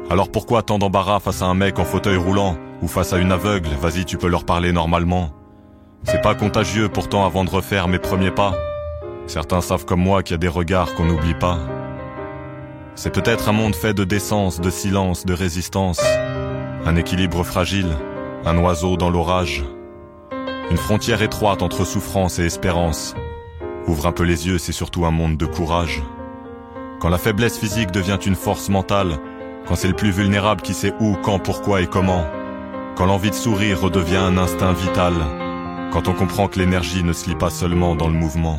Alors 0.09 0.29
pourquoi 0.31 0.61
tant 0.61 0.77
d'embarras 0.77 1.19
face 1.19 1.41
à 1.41 1.45
un 1.45 1.55
mec 1.55 1.79
en 1.79 1.83
fauteuil 1.83 2.15
roulant 2.15 2.57
ou 2.81 2.87
face 2.87 3.11
à 3.11 3.17
une 3.17 3.31
aveugle? 3.31 3.69
Vas-y, 3.81 4.05
tu 4.05 4.17
peux 4.17 4.27
leur 4.27 4.45
parler 4.45 4.71
normalement. 4.71 5.31
C'est 6.03 6.21
pas 6.21 6.35
contagieux 6.35 6.89
pourtant 6.89 7.25
avant 7.25 7.43
de 7.43 7.49
refaire 7.49 7.87
mes 7.87 7.99
premiers 7.99 8.31
pas. 8.31 8.53
Certains 9.25 9.61
savent 9.61 9.85
comme 9.85 9.99
moi 9.99 10.23
qu'il 10.23 10.33
y 10.33 10.35
a 10.35 10.37
des 10.37 10.47
regards 10.47 10.93
qu'on 10.95 11.05
n'oublie 11.05 11.33
pas. 11.33 11.57
C'est 12.95 13.13
peut-être 13.13 13.49
un 13.49 13.53
monde 13.53 13.75
fait 13.75 13.93
de 13.93 14.03
décence, 14.03 14.61
de 14.61 14.69
silence, 14.69 15.25
de 15.25 15.33
résistance. 15.33 16.01
Un 16.85 16.95
équilibre 16.95 17.43
fragile, 17.43 17.89
un 18.45 18.57
oiseau 18.59 18.95
dans 18.95 19.09
l'orage. 19.09 19.65
Une 20.69 20.77
frontière 20.77 21.21
étroite 21.21 21.61
entre 21.61 21.83
souffrance 21.83 22.39
et 22.39 22.45
espérance. 22.45 23.15
Ouvre 23.87 24.05
un 24.05 24.11
peu 24.11 24.23
les 24.23 24.47
yeux, 24.47 24.57
c'est 24.57 24.71
surtout 24.71 25.05
un 25.05 25.11
monde 25.11 25.35
de 25.35 25.45
courage. 25.45 26.01
Quand 26.99 27.09
la 27.09 27.19
faiblesse 27.19 27.59
physique 27.59 27.91
devient 27.91 28.17
une 28.25 28.35
force 28.35 28.69
mentale, 28.69 29.19
quand 29.67 29.75
c'est 29.75 29.87
le 29.87 29.93
plus 29.93 30.11
vulnérable 30.11 30.61
qui 30.61 30.73
sait 30.73 30.93
où, 30.99 31.15
quand, 31.21 31.37
pourquoi 31.37 31.81
et 31.81 31.87
comment, 31.87 32.25
quand 32.95 33.05
l'envie 33.05 33.29
de 33.29 33.35
sourire 33.35 33.81
redevient 33.81 34.15
un 34.17 34.37
instinct 34.37 34.73
vital, 34.73 35.13
quand 35.91 36.07
on 36.07 36.13
comprend 36.13 36.47
que 36.47 36.57
l'énergie 36.57 37.03
ne 37.03 37.13
se 37.13 37.29
lie 37.29 37.35
pas 37.35 37.51
seulement 37.51 37.95
dans 37.95 38.07
le 38.07 38.15
mouvement. 38.15 38.57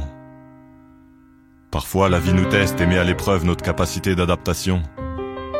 Parfois, 1.73 2.09
la 2.09 2.21
vie 2.21 2.33
nous 2.33 2.45
teste 2.45 2.81
et 2.81 2.87
met 2.87 2.99
à 2.99 3.05
l'épreuve 3.05 3.45
notre 3.45 3.65
capacité 3.65 4.15
d'adaptation. 4.15 4.83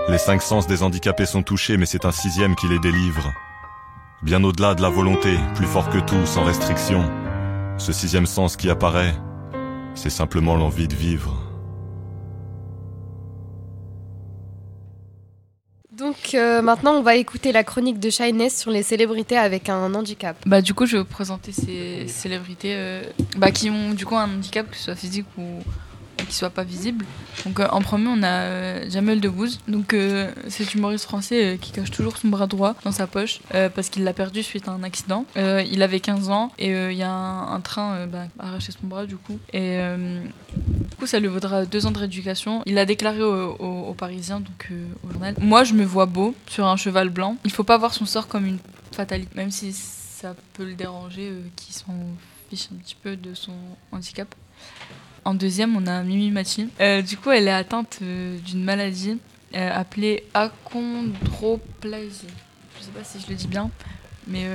Les 0.09 0.19
cinq 0.19 0.41
sens 0.41 0.69
des 0.69 0.85
handicapés 0.85 1.27
sont 1.27 1.43
touchés, 1.43 1.77
mais 1.77 1.87
c'est 1.87 2.05
un 2.05 2.13
sixième 2.13 2.55
qui 2.55 2.69
les 2.69 2.79
délivre. 2.79 3.33
Bien 4.23 4.43
au-delà 4.45 4.75
de 4.75 4.83
la 4.83 4.89
volonté, 4.89 5.37
plus 5.57 5.67
fort 5.67 5.91
que 5.91 5.99
tout, 5.99 6.27
sans 6.27 6.45
restriction. 6.45 7.05
Ce 7.77 7.93
sixième 7.93 8.27
sens 8.27 8.57
qui 8.57 8.71
apparaît, 8.71 9.15
c'est 9.95 10.11
simplement 10.11 10.55
l'envie 10.55 10.89
de 10.89 10.95
vivre. 10.95 11.48
Euh, 16.35 16.63
maintenant, 16.63 16.95
on 16.95 17.03
va 17.03 17.17
écouter 17.17 17.53
la 17.53 17.65
chronique 17.65 17.99
de 18.01 18.11
Shyness 18.11 18.59
sur 18.59 18.71
les 18.71 18.83
célébrités 18.83 19.37
avec 19.37 19.69
un 19.69 19.95
handicap. 19.95 20.37
Bah 20.47 20.63
du 20.63 20.75
coup, 20.75 20.87
je 20.87 20.97
vais 20.97 21.03
vous 21.03 21.09
présenter 21.09 21.53
ces 21.53 22.07
célébrités 22.09 22.75
euh, 22.77 23.03
bah, 23.37 23.51
qui 23.51 23.71
ont 23.71 23.93
du 23.93 24.05
coup 24.07 24.17
un 24.17 24.25
handicap, 24.25 24.71
que 24.71 24.77
ce 24.77 24.85
soit 24.85 24.95
physique 24.95 25.27
ou 25.37 25.63
qui 26.25 26.35
soit 26.35 26.51
pas 26.51 26.65
visible. 26.65 27.05
Donc 27.45 27.61
euh, 27.61 27.69
en 27.71 27.81
premier, 27.81 28.09
on 28.09 28.23
a 28.23 28.43
euh, 28.43 28.91
Jamel 28.91 29.21
Debbouze. 29.21 29.61
Donc 29.69 29.95
euh, 29.95 30.31
cet 30.49 30.75
humoriste 30.75 31.05
français 31.05 31.59
qui 31.61 31.73
cache 31.73 31.91
toujours 31.91 32.17
son 32.17 32.29
bras 32.29 32.47
droit 32.47 32.75
dans 32.85 32.93
sa 32.93 33.07
poche 33.07 33.41
parce 33.75 33.89
qu'il 33.89 34.05
l'a 34.05 34.13
perdu 34.13 34.43
suite 34.43 34.69
à 34.69 34.73
un 34.73 34.83
accident. 34.83 35.25
Il 35.37 35.83
avait 35.83 36.01
15 36.01 36.31
ans 36.31 36.53
et 36.59 36.71
il 36.71 36.97
y 36.97 37.03
a 37.03 37.11
un, 37.11 37.61
train 37.61 38.07
bah, 38.07 38.27
a 38.39 38.49
arraché 38.49 38.73
son 38.73 38.87
bras 38.87 39.07
du 39.07 39.17
coup. 39.17 39.39
Et 39.53 39.79
du 40.55 40.97
coup, 40.97 41.07
ça 41.07 41.21
lui 41.21 41.29
vaudra 41.29 41.65
deux 41.65 41.87
ans 41.87 41.91
de 41.91 41.99
rééducation. 41.99 42.63
Il 42.67 42.75
l'a 42.75 42.85
déclaré 42.85 43.23
aux 43.23 43.57
au, 43.59 43.89
au 43.89 43.95
Parisiens, 43.95 44.41
donc 44.41 44.71
au 45.05 45.13
journal. 45.13 45.35
Moi, 45.41 45.65
je 45.65 45.75
me 45.75 45.85
vois 45.85 46.07
beau 46.07 46.35
sur 46.49 46.67
un 46.67 46.77
cheval 46.77 47.11
blanc. 47.11 47.37
Il 47.45 47.53
faut 47.53 47.65
pas 47.65 47.79
voir 47.79 47.95
son 47.95 48.07
sort 48.07 48.29
comme 48.29 48.47
une 48.47 48.59
fatalité, 48.93 49.31
même 49.37 49.51
si 49.51 49.73
ça 49.73 50.35
peut 50.55 50.65
le 50.65 50.75
déranger, 50.75 51.33
qui 51.57 51.73
s'en 51.73 51.95
fiche 52.51 52.69
un 52.73 52.77
petit 52.77 52.97
peu 53.01 53.17
de 53.17 53.35
son 53.35 53.53
handicap. 53.93 54.35
En 55.29 55.35
deuxième, 55.35 55.77
on 55.77 55.87
a 55.87 56.03
Mimi 56.03 56.31
Mati. 56.31 56.71
Euh, 56.81 57.03
du 57.03 57.19
coup, 57.19 57.31
elle 57.31 57.49
est 57.49 57.53
atteinte 57.53 57.99
euh, 58.01 58.39
d'une 58.39 58.65
maladie 58.65 59.19
euh, 59.55 59.71
appelée 59.79 60.25
achondroplasie. 60.33 62.29
Je 62.79 62.85
sais 62.85 62.91
pas 62.93 63.05
si 63.05 63.21
je 63.21 63.29
le 63.29 63.35
dis 63.35 63.47
bien. 63.47 63.71
Mais 64.27 64.47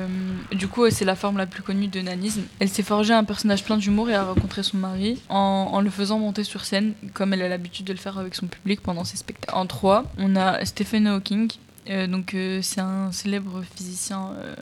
du 0.51 0.67
coup, 0.67 0.89
c'est 0.89 1.05
la 1.05 1.15
forme 1.15 1.37
la 1.37 1.45
plus 1.45 1.61
connue 1.61 1.87
de 1.87 1.99
nanisme. 1.99 2.41
Elle 2.59 2.69
s'est 2.69 2.81
forgée 2.81 3.13
un 3.13 3.23
personnage 3.23 3.63
plein 3.63 3.77
d'humour 3.77 4.09
et 4.09 4.15
a 4.15 4.23
rencontré 4.23 4.63
son 4.63 4.77
mari 4.77 5.19
en, 5.29 5.69
en 5.71 5.81
le 5.81 5.89
faisant 5.91 6.17
monter 6.17 6.43
sur 6.43 6.63
scène, 6.63 6.93
comme 7.13 7.33
elle 7.33 7.41
a 7.43 7.49
l'habitude 7.49 7.85
de 7.85 7.93
le 7.93 7.99
faire 7.99 8.17
avec 8.17 8.33
son 8.33 8.47
public 8.47 8.81
pendant 8.81 9.03
ses 9.03 9.17
spectacles. 9.17 9.55
En 9.55 9.67
trois, 9.67 10.05
on 10.17 10.35
a 10.35 10.63
Stephen 10.65 11.07
Hawking. 11.07 11.51
Euh, 11.89 12.07
donc 12.07 12.33
euh, 12.33 12.59
c'est 12.61 12.81
un 12.81 13.11
célèbre 13.11 13.61
physicien 13.75 14.31
euh, 14.37 14.55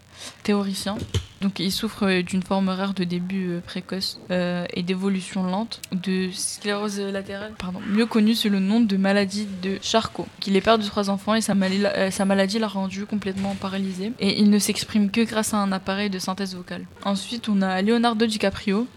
théoricien. 0.44 0.98
Donc 1.42 1.60
il 1.60 1.72
souffre 1.72 2.22
d'une 2.22 2.44
forme 2.44 2.70
rare 2.70 2.94
de 2.94 3.04
début 3.04 3.60
précoce 3.66 4.20
et 4.30 4.84
d'évolution 4.84 5.44
lente 5.44 5.82
de 5.92 6.30
sclérose 6.32 7.00
latérale, 7.00 7.54
pardon, 7.58 7.80
mieux 7.88 8.06
connue 8.06 8.36
sous 8.36 8.50
le 8.50 8.60
nom 8.60 8.80
de 8.80 8.96
maladie 8.96 9.48
de 9.64 9.80
Charcot. 9.82 10.28
Il 10.46 10.56
est 10.56 10.62
père 10.62 10.78
de 10.78 10.84
trois 10.84 11.10
enfants 11.10 11.34
et 11.34 11.42
sa, 11.42 11.54
euh, 11.54 12.12
sa 12.12 12.26
maladie 12.26 12.60
l'a 12.60 12.68
rendu 12.68 13.08
complètement 13.08 13.56
paralysé 13.56 14.12
et 14.20 14.40
il 14.40 14.52
ne 14.52 14.60
s'exprime 14.60 15.10
que 15.10 15.22
grâce 15.22 15.56
à 15.56 15.58
un 15.58 15.72
appareil 15.72 16.12
de 16.12 16.20
synthèse 16.20 16.56
vocale. 16.56 16.86
Ensuite 17.06 17.50
on 17.50 17.64
a 17.64 17.82
Leonardo 17.82 18.28
DiCaprio. 18.28 18.88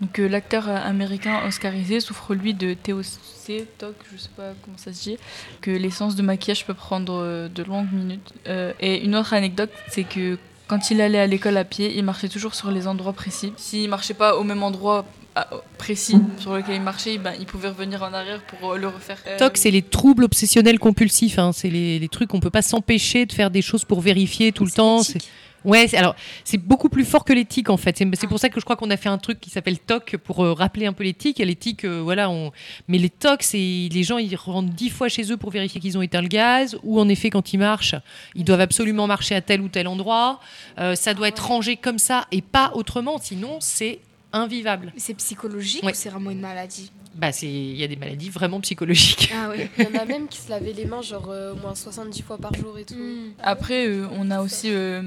Donc 0.00 0.18
euh, 0.18 0.28
l'acteur 0.28 0.68
euh, 0.68 0.76
américain 0.76 1.40
oscarisé 1.46 2.00
souffre 2.00 2.34
lui 2.34 2.54
de 2.54 2.74
TOC, 2.74 3.04
TOC, 3.78 3.94
je 4.12 4.18
sais 4.18 4.28
pas 4.36 4.52
comment 4.64 4.76
ça 4.76 4.92
se 4.92 5.02
dit, 5.02 5.16
que 5.60 5.70
l'essence 5.70 6.14
de 6.16 6.22
maquillage 6.22 6.64
peut 6.64 6.74
prendre 6.74 7.14
euh, 7.14 7.48
de 7.48 7.62
longues 7.62 7.92
minutes. 7.92 8.32
Euh, 8.46 8.72
et 8.80 9.04
une 9.04 9.16
autre 9.16 9.34
anecdote, 9.34 9.70
c'est 9.88 10.04
que 10.04 10.38
quand 10.68 10.90
il 10.90 11.00
allait 11.00 11.18
à 11.18 11.26
l'école 11.26 11.56
à 11.56 11.64
pied, 11.64 11.96
il 11.96 12.04
marchait 12.04 12.28
toujours 12.28 12.54
sur 12.54 12.70
les 12.70 12.86
endroits 12.86 13.14
précis. 13.14 13.52
S'il 13.56 13.88
marchait 13.88 14.14
pas 14.14 14.36
au 14.36 14.44
même 14.44 14.62
endroit 14.62 15.06
ah, 15.34 15.48
précis 15.78 16.18
sur 16.38 16.54
lequel 16.54 16.76
il 16.76 16.82
marchait, 16.82 17.16
ben, 17.16 17.32
il 17.40 17.46
pouvait 17.46 17.68
revenir 17.68 18.02
en 18.02 18.12
arrière 18.12 18.42
pour 18.42 18.74
le 18.74 18.86
refaire. 18.86 19.18
TOC, 19.38 19.56
c'est 19.56 19.70
les 19.70 19.82
troubles 19.82 20.24
obsessionnels 20.24 20.78
compulsifs. 20.78 21.38
hein. 21.38 21.52
C'est 21.52 21.70
les, 21.70 21.98
les 21.98 22.08
trucs 22.08 22.28
qu'on 22.28 22.40
peut 22.40 22.50
pas 22.50 22.62
s'empêcher 22.62 23.24
de 23.24 23.32
faire 23.32 23.50
des 23.50 23.62
choses 23.62 23.84
pour 23.84 24.00
vérifier 24.00 24.52
tout 24.52 24.64
le 24.66 24.70
temps. 24.70 25.00
Ouais, 25.68 25.94
alors 25.94 26.16
c'est 26.44 26.56
beaucoup 26.56 26.88
plus 26.88 27.04
fort 27.04 27.24
que 27.24 27.32
l'éthique 27.34 27.68
en 27.68 27.76
fait. 27.76 27.98
C'est 28.14 28.26
pour 28.26 28.38
ça 28.40 28.48
que 28.48 28.58
je 28.58 28.64
crois 28.64 28.74
qu'on 28.76 28.90
a 28.90 28.96
fait 28.96 29.10
un 29.10 29.18
truc 29.18 29.38
qui 29.38 29.50
s'appelle 29.50 29.78
TOC 29.78 30.16
pour 30.16 30.42
euh, 30.42 30.54
rappeler 30.54 30.86
un 30.86 30.94
peu 30.94 31.04
l'éthique. 31.04 31.38
L'éthique, 31.38 31.84
euh, 31.84 32.00
voilà, 32.02 32.30
on... 32.30 32.52
mais 32.88 32.96
les 32.96 33.10
TOC, 33.10 33.42
c'est 33.42 33.58
les 33.92 34.02
gens 34.02 34.16
ils 34.16 34.34
rentrent 34.34 34.70
dix 34.72 34.88
fois 34.88 35.08
chez 35.08 35.30
eux 35.30 35.36
pour 35.36 35.50
vérifier 35.50 35.78
qu'ils 35.80 35.98
ont 35.98 36.02
éteint 36.02 36.22
le 36.22 36.28
gaz. 36.28 36.78
Ou 36.82 36.98
en 36.98 37.08
effet, 37.08 37.28
quand 37.28 37.52
ils 37.52 37.58
marchent, 37.58 37.94
ils 38.34 38.44
doivent 38.44 38.62
absolument 38.62 39.06
marcher 39.06 39.34
à 39.34 39.42
tel 39.42 39.60
ou 39.60 39.68
tel 39.68 39.86
endroit. 39.88 40.40
Euh, 40.78 40.94
ça 40.94 41.12
doit 41.12 41.28
être 41.28 41.46
rangé 41.46 41.76
comme 41.76 41.98
ça 41.98 42.26
et 42.32 42.40
pas 42.40 42.72
autrement, 42.74 43.18
sinon 43.18 43.58
c'est 43.60 44.00
invivable. 44.32 44.92
C'est 44.96 45.14
psychologique 45.14 45.82
Ouais. 45.84 45.92
ou 45.92 45.94
c'est 45.94 46.08
vraiment 46.08 46.30
une 46.30 46.40
maladie? 46.40 46.90
Bah, 47.18 47.32
c'est 47.32 47.48
il 47.48 47.76
y 47.76 47.82
a 47.82 47.88
des 47.88 47.96
maladies 47.96 48.30
vraiment 48.30 48.60
psychologiques. 48.60 49.32
Ah 49.34 49.50
oui. 49.50 49.68
Il 49.76 49.84
y 49.84 49.88
en 49.88 50.00
a 50.00 50.04
même 50.04 50.28
qui 50.28 50.38
se 50.38 50.50
lavaient 50.50 50.72
les 50.72 50.84
mains 50.84 51.02
genre 51.02 51.28
euh, 51.30 51.52
au 51.52 51.56
moins 51.56 51.74
70 51.74 52.22
fois 52.22 52.38
par 52.38 52.54
jour 52.54 52.78
et 52.78 52.84
tout. 52.84 52.94
Après, 53.42 53.88
euh, 53.88 54.06
on 54.16 54.30
a 54.30 54.40
aussi 54.40 54.68
euh, 54.70 55.02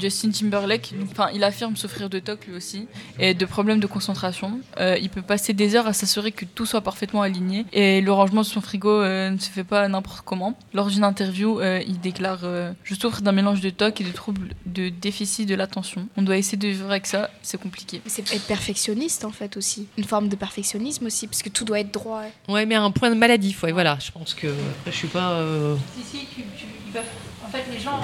Justin 0.00 0.30
Timberlake. 0.30 0.94
Enfin, 1.10 1.28
il 1.34 1.44
affirme 1.44 1.76
souffrir 1.76 2.10
de 2.10 2.18
TOC 2.18 2.46
lui 2.46 2.56
aussi 2.56 2.86
et 3.18 3.34
de 3.34 3.46
problèmes 3.46 3.80
de 3.80 3.86
concentration. 3.86 4.60
Euh, 4.80 4.96
il 5.00 5.10
peut 5.10 5.22
passer 5.22 5.52
des 5.52 5.76
heures 5.76 5.86
à 5.86 5.92
s'assurer 5.92 6.32
que 6.32 6.44
tout 6.44 6.66
soit 6.66 6.80
parfaitement 6.80 7.22
aligné 7.22 7.66
et 7.72 8.00
le 8.00 8.12
rangement 8.12 8.42
de 8.42 8.46
son 8.46 8.60
frigo 8.60 8.90
euh, 8.90 9.30
ne 9.30 9.38
se 9.38 9.50
fait 9.50 9.64
pas 9.64 9.88
n'importe 9.88 10.22
comment. 10.22 10.56
Lors 10.72 10.88
d'une 10.88 11.04
interview, 11.04 11.60
euh, 11.60 11.80
il 11.86 12.00
déclare 12.00 12.40
euh, 12.44 12.72
Je 12.82 12.94
souffre 12.94 13.20
d'un 13.22 13.32
mélange 13.32 13.60
de 13.60 13.70
TOC 13.70 14.00
et 14.00 14.04
de 14.04 14.12
troubles 14.12 14.48
de 14.66 14.88
déficit 14.88 15.48
de 15.48 15.54
l'attention. 15.54 16.08
On 16.16 16.22
doit 16.22 16.36
essayer 16.36 16.58
de 16.58 16.68
vivre 16.68 16.90
avec 16.90 17.06
ça, 17.06 17.30
c'est 17.42 17.60
compliqué. 17.60 18.00
C'est 18.06 18.32
être 18.32 18.46
perfectionniste 18.46 19.24
en 19.24 19.30
fait 19.30 19.56
aussi. 19.56 19.86
Une 19.98 20.04
forme 20.04 20.28
de 20.28 20.36
perfectionnisme 20.36 21.06
aussi, 21.06 21.26
parce 21.26 21.42
que 21.42 21.48
tout 21.54 21.64
doit 21.64 21.80
être 21.80 21.90
droit. 21.92 22.22
Ouais, 22.48 22.66
mais 22.66 22.74
à 22.74 22.82
un 22.82 22.90
point 22.90 23.08
de 23.10 23.14
maladie, 23.14 23.56
ouais, 23.62 23.72
voilà. 23.72 23.96
Je 24.04 24.10
pense 24.10 24.34
que 24.34 24.48
après, 24.48 24.90
je 24.92 24.96
suis 24.96 25.08
pas. 25.08 25.30
euh, 25.32 25.76
Si, 25.96 26.02
si, 26.02 26.26
tu- 26.26 26.42
tu- 26.56 26.66
ils 26.86 26.92
peuvent- 26.92 27.02
en 27.44 27.48
fait, 27.48 27.64
les 27.72 27.78
gens 27.80 27.98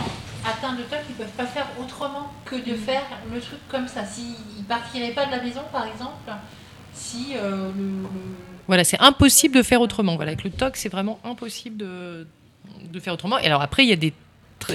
atteints 0.46 0.72
de 0.74 0.82
TOC, 0.82 0.98
ils 1.10 1.14
peuvent 1.16 1.28
pas 1.36 1.44
faire 1.46 1.66
autrement 1.78 2.32
que 2.46 2.56
de 2.56 2.74
faire 2.74 3.02
le 3.32 3.40
truc 3.40 3.58
comme 3.68 3.86
ça. 3.88 4.04
S'ils 4.06 4.30
ne 4.58 4.62
partiraient 4.66 5.10
pas 5.12 5.26
de 5.26 5.32
la 5.32 5.42
maison, 5.42 5.60
par 5.72 5.86
exemple, 5.86 6.30
si 6.94 7.32
euh, 7.36 7.70
le, 7.76 7.82
le- 8.02 8.08
Voilà, 8.66 8.84
c'est 8.84 9.00
impossible 9.00 9.54
de 9.56 9.62
faire 9.62 9.80
autrement. 9.80 10.16
Voilà, 10.16 10.30
avec 10.32 10.44
le 10.44 10.50
TOC, 10.50 10.76
c'est 10.76 10.88
vraiment 10.88 11.18
impossible 11.24 11.76
de, 11.76 12.26
de 12.90 13.00
faire 13.00 13.12
autrement. 13.14 13.38
Et 13.38 13.46
alors 13.46 13.60
après, 13.62 13.82
il 13.84 13.88
y 13.88 13.92
a 13.92 13.96
des, 13.96 14.12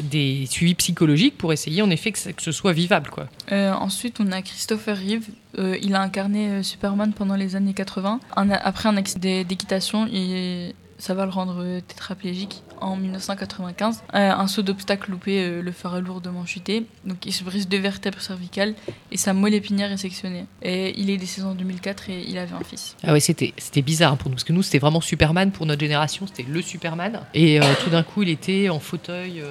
des 0.03 0.45
suivis 0.49 0.75
psychologiques 0.75 1.37
pour 1.37 1.53
essayer 1.53 1.81
en 1.81 1.89
effet 1.89 2.11
que, 2.11 2.29
que 2.31 2.41
ce 2.41 2.51
soit 2.51 2.73
vivable, 2.73 3.09
quoi. 3.09 3.27
Euh, 3.51 3.71
ensuite, 3.73 4.19
on 4.19 4.31
a 4.31 4.41
Christopher 4.41 4.97
Reeve. 4.97 5.27
Euh, 5.57 5.77
il 5.81 5.95
a 5.95 6.01
incarné 6.01 6.49
euh, 6.49 6.63
Superman 6.63 7.13
pendant 7.13 7.35
les 7.35 7.55
années 7.55 7.73
80. 7.73 8.19
Un- 8.35 8.49
après 8.51 8.89
un 8.89 8.97
accident 8.97 9.43
d'équitation, 9.47 10.07
il- 10.11 10.73
ça 10.97 11.13
va 11.13 11.25
le 11.25 11.31
rendre 11.31 11.57
euh, 11.61 11.81
tétraplégique 11.81 12.63
en 12.81 12.95
1995. 12.97 14.03
Euh, 14.13 14.31
un 14.31 14.47
saut 14.47 14.61
d'obstacle 14.61 15.11
loupé 15.11 15.39
euh, 15.43 15.61
le 15.61 15.71
fera 15.71 15.99
lourdement 15.99 16.45
chuter. 16.45 16.85
Donc, 17.05 17.25
il 17.25 17.33
se 17.33 17.43
brise 17.43 17.67
deux 17.67 17.79
vertèbres 17.79 18.19
cervicales 18.21 18.75
et 19.11 19.17
sa 19.17 19.33
moelle 19.33 19.53
épinière 19.53 19.91
est 19.91 19.97
sectionnée. 19.97 20.45
Et 20.61 20.97
il 20.99 21.09
est 21.09 21.17
décédé 21.17 21.47
en 21.47 21.55
2004 21.55 22.09
et 22.09 22.23
il 22.27 22.37
avait 22.37 22.53
un 22.53 22.63
fils. 22.63 22.95
Ah 23.03 23.13
ouais, 23.13 23.19
c'était 23.19 23.53
c'était 23.57 23.81
bizarre 23.81 24.17
pour 24.17 24.29
nous, 24.29 24.35
parce 24.35 24.43
que 24.43 24.53
nous, 24.53 24.63
c'était 24.63 24.79
vraiment 24.79 25.01
Superman 25.01 25.51
pour 25.51 25.65
notre 25.65 25.79
génération, 25.81 26.27
c'était 26.27 26.49
le 26.49 26.61
Superman. 26.61 27.21
Et 27.33 27.59
euh, 27.61 27.65
tout 27.83 27.89
d'un 27.89 28.03
coup, 28.03 28.23
il 28.23 28.29
était 28.29 28.69
en 28.69 28.79
fauteuil, 28.79 29.41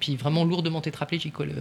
puis 0.00 0.16
vraiment 0.16 0.44
lourdement 0.44 0.80
tétraplégique, 0.80 1.34
quoi, 1.34 1.46
le- 1.46 1.54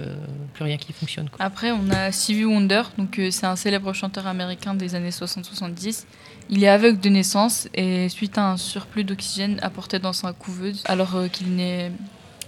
plus 0.53 0.63
rien 0.63 0.77
qui 0.77 0.91
fonctionne. 0.93 1.29
Quoi. 1.29 1.43
Après, 1.45 1.71
on 1.71 1.89
a 1.91 2.11
Stevie 2.11 2.45
Wonder, 2.45 2.83
donc 2.97 3.19
c'est 3.31 3.45
un 3.45 3.55
célèbre 3.55 3.93
chanteur 3.93 4.27
américain 4.27 4.73
des 4.73 4.95
années 4.95 5.09
60-70. 5.11 6.05
Il 6.51 6.63
est 6.63 6.67
aveugle 6.67 6.99
de 6.99 7.09
naissance 7.09 7.67
et 7.75 8.09
suite 8.09 8.39
à 8.39 8.51
un 8.51 8.57
surplus 8.57 9.03
d'oxygène 9.03 9.59
apporté 9.61 9.99
dans 9.99 10.13
sa 10.13 10.33
couveuse, 10.33 10.83
alors 10.85 11.15
euh, 11.15 11.27
qu'il 11.27 11.55
n'est 11.55 11.91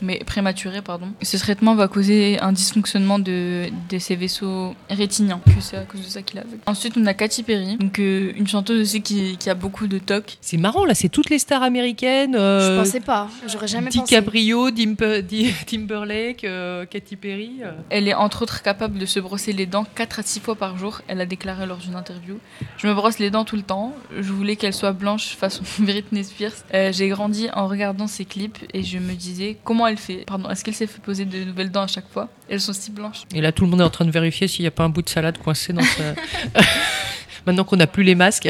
mais 0.01 0.19
prématuré, 0.25 0.81
pardon. 0.81 1.07
Ce 1.21 1.37
traitement 1.37 1.75
va 1.75 1.87
causer 1.87 2.39
un 2.39 2.51
dysfonctionnement 2.51 3.19
de, 3.19 3.65
de 3.89 3.99
ses 3.99 4.15
vaisseaux 4.15 4.75
rétiniens, 4.89 5.39
que 5.45 5.61
c'est 5.61 5.77
à 5.77 5.81
cause 5.83 6.01
de 6.01 6.07
ça 6.09 6.21
qu'il 6.21 6.39
aveugle. 6.39 6.57
Ensuite, 6.65 6.93
on 6.97 7.05
a 7.05 7.13
Katy 7.13 7.43
Perry, 7.43 7.77
donc 7.77 7.99
euh, 7.99 8.31
une 8.35 8.47
chanteuse 8.47 8.81
aussi 8.81 9.01
qui, 9.01 9.37
qui 9.37 9.49
a 9.49 9.55
beaucoup 9.55 9.87
de 9.87 9.97
toc. 9.99 10.37
C'est 10.41 10.57
marrant, 10.57 10.85
là, 10.85 10.93
c'est 10.95 11.09
toutes 11.09 11.29
les 11.29 11.39
stars 11.39 11.63
américaines. 11.63 12.35
euh, 12.35 12.75
Je 12.77 12.83
pensais 12.83 12.99
pas, 12.99 13.27
j'aurais 13.47 13.67
jamais 13.67 13.87
pensé. 13.89 13.99
DiCaprio, 14.03 14.71
Di- 14.71 14.95
Timberlake, 15.67 16.43
euh, 16.43 16.85
Katy 16.85 17.15
Perry. 17.15 17.51
euh. 17.63 17.71
Elle 17.89 18.07
est 18.07 18.13
entre 18.13 18.41
autres 18.43 18.61
capable 18.61 18.97
de 18.97 19.05
se 19.05 19.19
brosser 19.19 19.53
les 19.53 19.65
dents 19.65 19.85
4 19.95 20.19
à 20.19 20.23
6 20.23 20.39
fois 20.39 20.55
par 20.55 20.77
jour. 20.77 21.01
Elle 21.07 21.21
a 21.21 21.25
déclaré 21.25 21.65
lors 21.65 21.77
d'une 21.77 21.95
interview 21.95 22.37
Je 22.77 22.87
me 22.87 22.93
brosse 22.93 23.19
les 23.19 23.29
dents 23.29 23.45
tout 23.45 23.55
le 23.55 23.61
temps. 23.61 23.93
Je 24.15 24.31
voulais 24.31 24.55
qu'elles 24.55 24.73
soient 24.73 24.91
blanches 24.91 25.35
façon 25.35 25.63
Britney 25.79 26.23
Spears. 26.23 26.51
Euh, 26.73 26.91
J'ai 26.91 27.07
grandi 27.09 27.47
en 27.53 27.67
regardant 27.67 28.07
ses 28.07 28.25
clips 28.25 28.57
et 28.73 28.83
je 28.83 28.97
me 28.97 29.13
disais 29.13 29.57
comment 29.63 29.87
elle 29.87 29.90
fait. 29.97 30.23
Pardon, 30.25 30.49
est-ce 30.49 30.63
qu'elle 30.63 30.73
s'est 30.73 30.87
fait 30.87 31.01
poser 31.01 31.25
de 31.25 31.43
nouvelles 31.43 31.71
dents 31.71 31.83
à 31.83 31.87
chaque 31.87 32.09
fois? 32.09 32.29
Elles 32.49 32.61
sont 32.61 32.73
si 32.73 32.91
blanches. 32.91 33.23
Et 33.33 33.41
là, 33.41 33.51
tout 33.51 33.63
le 33.63 33.69
monde 33.69 33.81
est 33.81 33.85
en 33.85 33.89
train 33.89 34.05
de 34.05 34.11
vérifier 34.11 34.47
s'il 34.47 34.63
n'y 34.63 34.67
a 34.67 34.71
pas 34.71 34.83
un 34.83 34.89
bout 34.89 35.01
de 35.01 35.09
salade 35.09 35.37
coincé 35.37 35.73
dans 35.73 35.81
sa. 35.81 36.15
Maintenant 37.45 37.63
qu'on 37.63 37.77
n'a 37.77 37.87
plus 37.87 38.03
les 38.03 38.15
masques. 38.15 38.49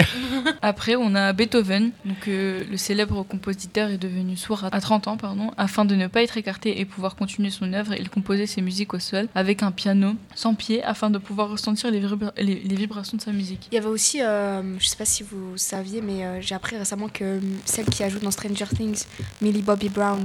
Après, 0.62 0.96
on 0.96 1.16
a 1.16 1.34
Beethoven. 1.34 1.92
Donc, 2.06 2.28
euh, 2.28 2.64
le 2.70 2.78
célèbre 2.78 3.24
compositeur 3.24 3.90
est 3.90 3.98
devenu 3.98 4.36
sourd 4.38 4.66
à 4.72 4.82
30 4.82 5.08
ans, 5.08 5.18
pardon. 5.18 5.52
Afin 5.58 5.86
de 5.86 5.96
ne 5.96 6.08
pas 6.08 6.22
être 6.24 6.38
écarté 6.38 6.80
et 6.80 6.86
pouvoir 6.86 7.16
continuer 7.16 7.50
son 7.50 7.72
œuvre, 7.74 7.94
il 8.00 8.10
composait 8.10 8.46
ses 8.48 8.62
musiques 8.62 8.94
au 8.94 9.00
sol 9.00 9.28
avec 9.36 9.64
un 9.64 9.72
piano 9.72 10.16
sans 10.36 10.54
pied 10.56 10.84
afin 10.84 11.10
de 11.10 11.18
pouvoir 11.18 11.50
ressentir 11.50 11.92
les, 11.92 12.00
vibra- 12.00 12.34
les- 12.38 12.60
les 12.62 12.76
vibrations 12.76 13.18
de 13.18 13.22
sa 13.22 13.32
musique. 13.32 13.68
Il 13.72 13.76
y 13.76 13.78
avait 13.78 13.88
aussi, 13.88 14.22
euh, 14.22 14.62
je 14.80 14.86
sais 14.88 14.98
pas 14.98 15.06
si 15.06 15.24
vous 15.24 15.58
saviez, 15.58 16.02
mais 16.02 16.24
euh, 16.26 16.42
j'ai 16.42 16.56
appris 16.56 16.78
récemment 16.78 17.08
que 17.10 17.24
euh, 17.24 17.40
celle 17.66 17.86
qui 17.86 18.04
ajoute 18.04 18.24
dans 18.24 18.32
Stranger 18.32 18.66
Things, 18.76 19.04
Millie 19.42 19.62
Bobby 19.62 19.90
Brown, 19.90 20.24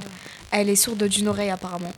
elle 0.50 0.68
est 0.68 0.76
sourde 0.76 1.04
d'une 1.08 1.28
oreille 1.28 1.50
apparemment. 1.50 1.92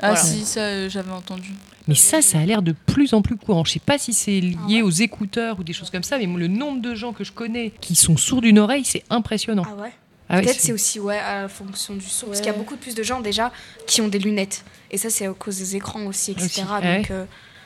Ah 0.00 0.12
Voilà. 0.12 0.16
si, 0.22 0.44
ça 0.44 0.60
euh, 0.60 0.88
j'avais 0.88 1.10
entendu. 1.10 1.50
Mais 1.88 1.94
ça, 1.94 2.20
ça 2.20 2.38
a 2.38 2.44
l'air 2.44 2.60
de 2.62 2.72
plus 2.86 3.14
en 3.14 3.22
plus 3.22 3.36
courant. 3.36 3.64
Je 3.64 3.72
sais 3.72 3.78
pas 3.80 3.96
si 3.98 4.12
c'est 4.12 4.40
lié 4.40 4.82
aux 4.82 4.90
écouteurs 4.90 5.58
ou 5.58 5.64
des 5.64 5.72
choses 5.72 5.88
comme 5.90 6.02
ça, 6.02 6.18
mais 6.18 6.26
le 6.26 6.46
nombre 6.46 6.82
de 6.82 6.94
gens 6.94 7.12
que 7.14 7.24
je 7.24 7.32
connais 7.32 7.67
qui 7.70 7.94
sont 7.94 8.16
sourds 8.16 8.40
d'une 8.40 8.58
oreille, 8.58 8.84
c'est 8.84 9.04
impressionnant. 9.10 9.64
Ah 9.66 9.74
ouais 9.82 9.92
Ah 10.28 10.40
Peut-être 10.40 10.54
c'est- 10.60 10.66
c'est 10.68 10.72
aussi 10.72 11.00
ouais, 11.00 11.18
à 11.18 11.42
la 11.42 11.48
fonction 11.48 11.94
du 11.94 12.04
son, 12.06 12.26
parce 12.26 12.38
qu'il 12.40 12.46
y 12.50 12.54
a 12.54 12.58
beaucoup 12.58 12.76
plus 12.76 12.94
de 12.94 13.02
gens 13.02 13.20
déjà 13.20 13.50
qui 13.86 14.00
ont 14.00 14.08
des 14.08 14.18
lunettes. 14.18 14.64
Et 14.90 14.98
ça, 14.98 15.10
c'est 15.10 15.26
à 15.26 15.32
cause 15.32 15.58
des 15.58 15.76
écrans 15.76 16.04
aussi, 16.06 16.32
etc. 16.32 16.46
Aussi, 16.46 16.60
ah 16.70 16.80
Donc 16.80 16.82
ouais. 16.82 17.06
euh, 17.10 17.24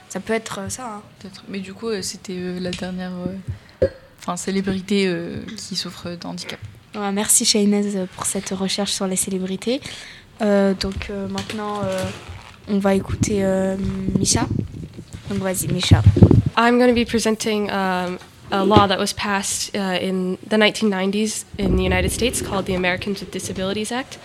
ça 0.09 0.21
peut 0.21 0.33
être 0.33 0.59
euh, 0.61 0.69
ça. 0.69 0.87
hein. 0.87 1.03
Peut-être. 1.19 1.45
Mais 1.49 1.61
du 1.61 1.73
coup, 1.75 1.89
euh, 1.89 2.03
c'était 2.03 2.35
euh, 2.37 2.61
la 2.61 2.71
dernière 2.71 3.13
euh, 3.83 3.87
enfin, 4.21 4.37
célébrité 4.37 5.07
euh, 5.07 5.37
qui 5.57 5.75
souffre 5.77 6.11
d'handicap. 6.21 6.59
Ouais, 6.95 7.11
merci 7.13 7.45
Shainez 7.45 8.07
pour 8.15 8.27
cette 8.27 8.51
recherche 8.51 8.93
sur 8.93 9.07
les 9.07 9.17
célébrités. 9.17 9.81
Euh, 10.41 10.75
donc 10.75 11.09
euh, 11.11 11.27
maintenant, 11.29 11.81
euh, 11.85 12.05
on 12.69 12.79
va 12.79 12.95
écouter 12.95 13.45
euh, 13.45 13.77
Misha. 14.19 14.47
Donc 15.31 15.39
vas-y, 15.39 15.69
Misha. 15.69 16.03
I'm 16.57 16.79
going 16.79 16.89
to 16.89 16.95
be 16.95 17.07
presenting 17.09 17.71
um, 17.71 18.19
a 18.53 18.65
law 18.65 18.87
that 18.87 18.99
was 18.99 19.15
passed 19.15 19.75
uh, 19.75 19.99
in 20.01 20.37
the 20.47 20.57
1990s 20.57 21.45
in 21.57 21.77
the 21.77 21.83
United 21.83 22.11
States 22.11 22.43
called 22.43 22.67
the 22.67 22.75
Americans 22.75 23.21
with 23.21 23.31
Disabilities 23.31 23.91
Act. 23.91 24.19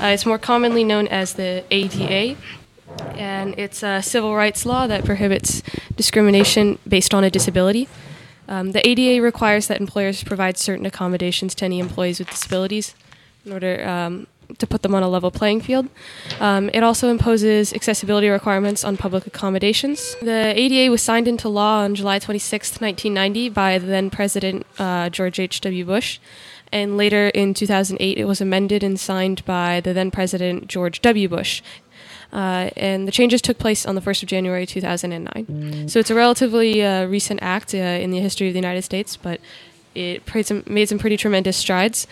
Uh, 0.00 0.06
it's 0.06 0.24
more 0.24 0.38
commonly 0.38 0.82
known 0.82 1.06
as 1.08 1.34
the 1.34 1.64
ADA, 1.70 2.36
and 3.14 3.54
it's 3.58 3.82
a 3.82 4.00
civil 4.02 4.34
rights 4.34 4.64
law 4.64 4.86
that 4.86 5.04
prohibits 5.04 5.62
discrimination 5.96 6.78
based 6.88 7.12
on 7.12 7.24
a 7.24 7.30
disability. 7.30 7.86
Um, 8.48 8.72
the 8.72 8.86
ADA 8.88 9.22
requires 9.22 9.66
that 9.68 9.80
employers 9.80 10.24
provide 10.24 10.56
certain 10.56 10.86
accommodations 10.86 11.54
to 11.56 11.66
any 11.66 11.78
employees 11.78 12.18
with 12.18 12.30
disabilities 12.30 12.94
in 13.44 13.52
order 13.52 13.86
um, 13.86 14.26
to 14.58 14.66
put 14.66 14.82
them 14.82 14.94
on 14.94 15.02
a 15.02 15.08
level 15.08 15.30
playing 15.30 15.60
field. 15.60 15.88
Um, 16.40 16.70
it 16.72 16.82
also 16.82 17.10
imposes 17.10 17.72
accessibility 17.72 18.28
requirements 18.28 18.84
on 18.84 18.96
public 18.96 19.26
accommodations. 19.26 20.16
The 20.20 20.52
ADA 20.56 20.90
was 20.90 21.02
signed 21.02 21.28
into 21.28 21.48
law 21.48 21.80
on 21.82 21.94
July 21.94 22.18
26, 22.18 22.80
1990, 22.80 23.48
by 23.50 23.78
the 23.78 23.86
then 23.86 24.10
President 24.10 24.66
uh, 24.78 25.08
George 25.10 25.38
H.W. 25.38 25.84
Bush. 25.84 26.18
And 26.72 26.96
later 26.96 27.28
in 27.28 27.54
2008, 27.54 28.18
it 28.18 28.24
was 28.24 28.40
amended 28.40 28.82
and 28.82 28.98
signed 28.98 29.44
by 29.44 29.80
the 29.80 29.92
then 29.92 30.10
President 30.10 30.66
George 30.66 31.00
W. 31.02 31.28
Bush. 31.28 31.62
Uh, 32.32 32.70
and 32.76 33.06
the 33.06 33.12
changes 33.12 33.40
took 33.40 33.58
place 33.58 33.86
on 33.86 33.94
the 33.94 34.00
1st 34.00 34.24
of 34.24 34.28
January 34.28 34.66
2009. 34.66 35.88
So 35.88 36.00
it's 36.00 36.10
a 36.10 36.16
relatively 36.16 36.82
uh, 36.82 37.06
recent 37.06 37.40
act 37.42 37.74
uh, 37.74 37.78
in 37.78 38.10
the 38.10 38.18
history 38.18 38.48
of 38.48 38.54
the 38.54 38.58
United 38.58 38.82
States, 38.82 39.16
but 39.16 39.40
it 39.94 40.22
made 40.34 40.46
some, 40.46 40.64
made 40.66 40.88
some 40.88 40.98
pretty 40.98 41.16
tremendous 41.16 41.56
strides. 41.56 42.08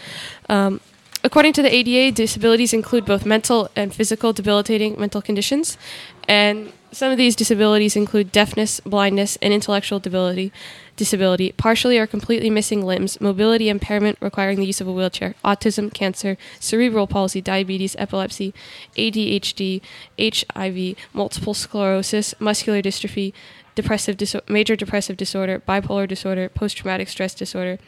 Um, 0.48 0.80
According 1.24 1.52
to 1.54 1.62
the 1.62 1.72
ADA, 1.72 2.14
disabilities 2.14 2.72
include 2.72 3.04
both 3.04 3.24
mental 3.24 3.70
and 3.76 3.94
physical 3.94 4.32
debilitating 4.32 4.98
mental 4.98 5.22
conditions. 5.22 5.78
And 6.26 6.72
some 6.90 7.12
of 7.12 7.16
these 7.16 7.36
disabilities 7.36 7.94
include 7.94 8.32
deafness, 8.32 8.80
blindness, 8.80 9.38
and 9.40 9.54
intellectual 9.54 10.00
disability, 10.00 10.52
disability, 10.96 11.52
partially 11.52 11.96
or 11.96 12.08
completely 12.08 12.50
missing 12.50 12.84
limbs, 12.84 13.20
mobility 13.20 13.68
impairment 13.68 14.18
requiring 14.20 14.58
the 14.58 14.66
use 14.66 14.80
of 14.80 14.88
a 14.88 14.92
wheelchair, 14.92 15.34
autism, 15.44 15.94
cancer, 15.94 16.36
cerebral 16.58 17.06
palsy, 17.06 17.40
diabetes, 17.40 17.94
epilepsy, 17.98 18.52
ADHD, 18.96 19.80
HIV, 20.18 20.96
multiple 21.14 21.54
sclerosis, 21.54 22.34
muscular 22.40 22.82
dystrophy, 22.82 23.32
depressive 23.74 24.16
dis- 24.16 24.36
major 24.48 24.76
depressive 24.76 25.16
disorder, 25.16 25.60
bipolar 25.60 26.06
disorder, 26.06 26.48
post 26.48 26.76
traumatic 26.76 27.08
stress 27.08 27.32
disorder, 27.32 27.78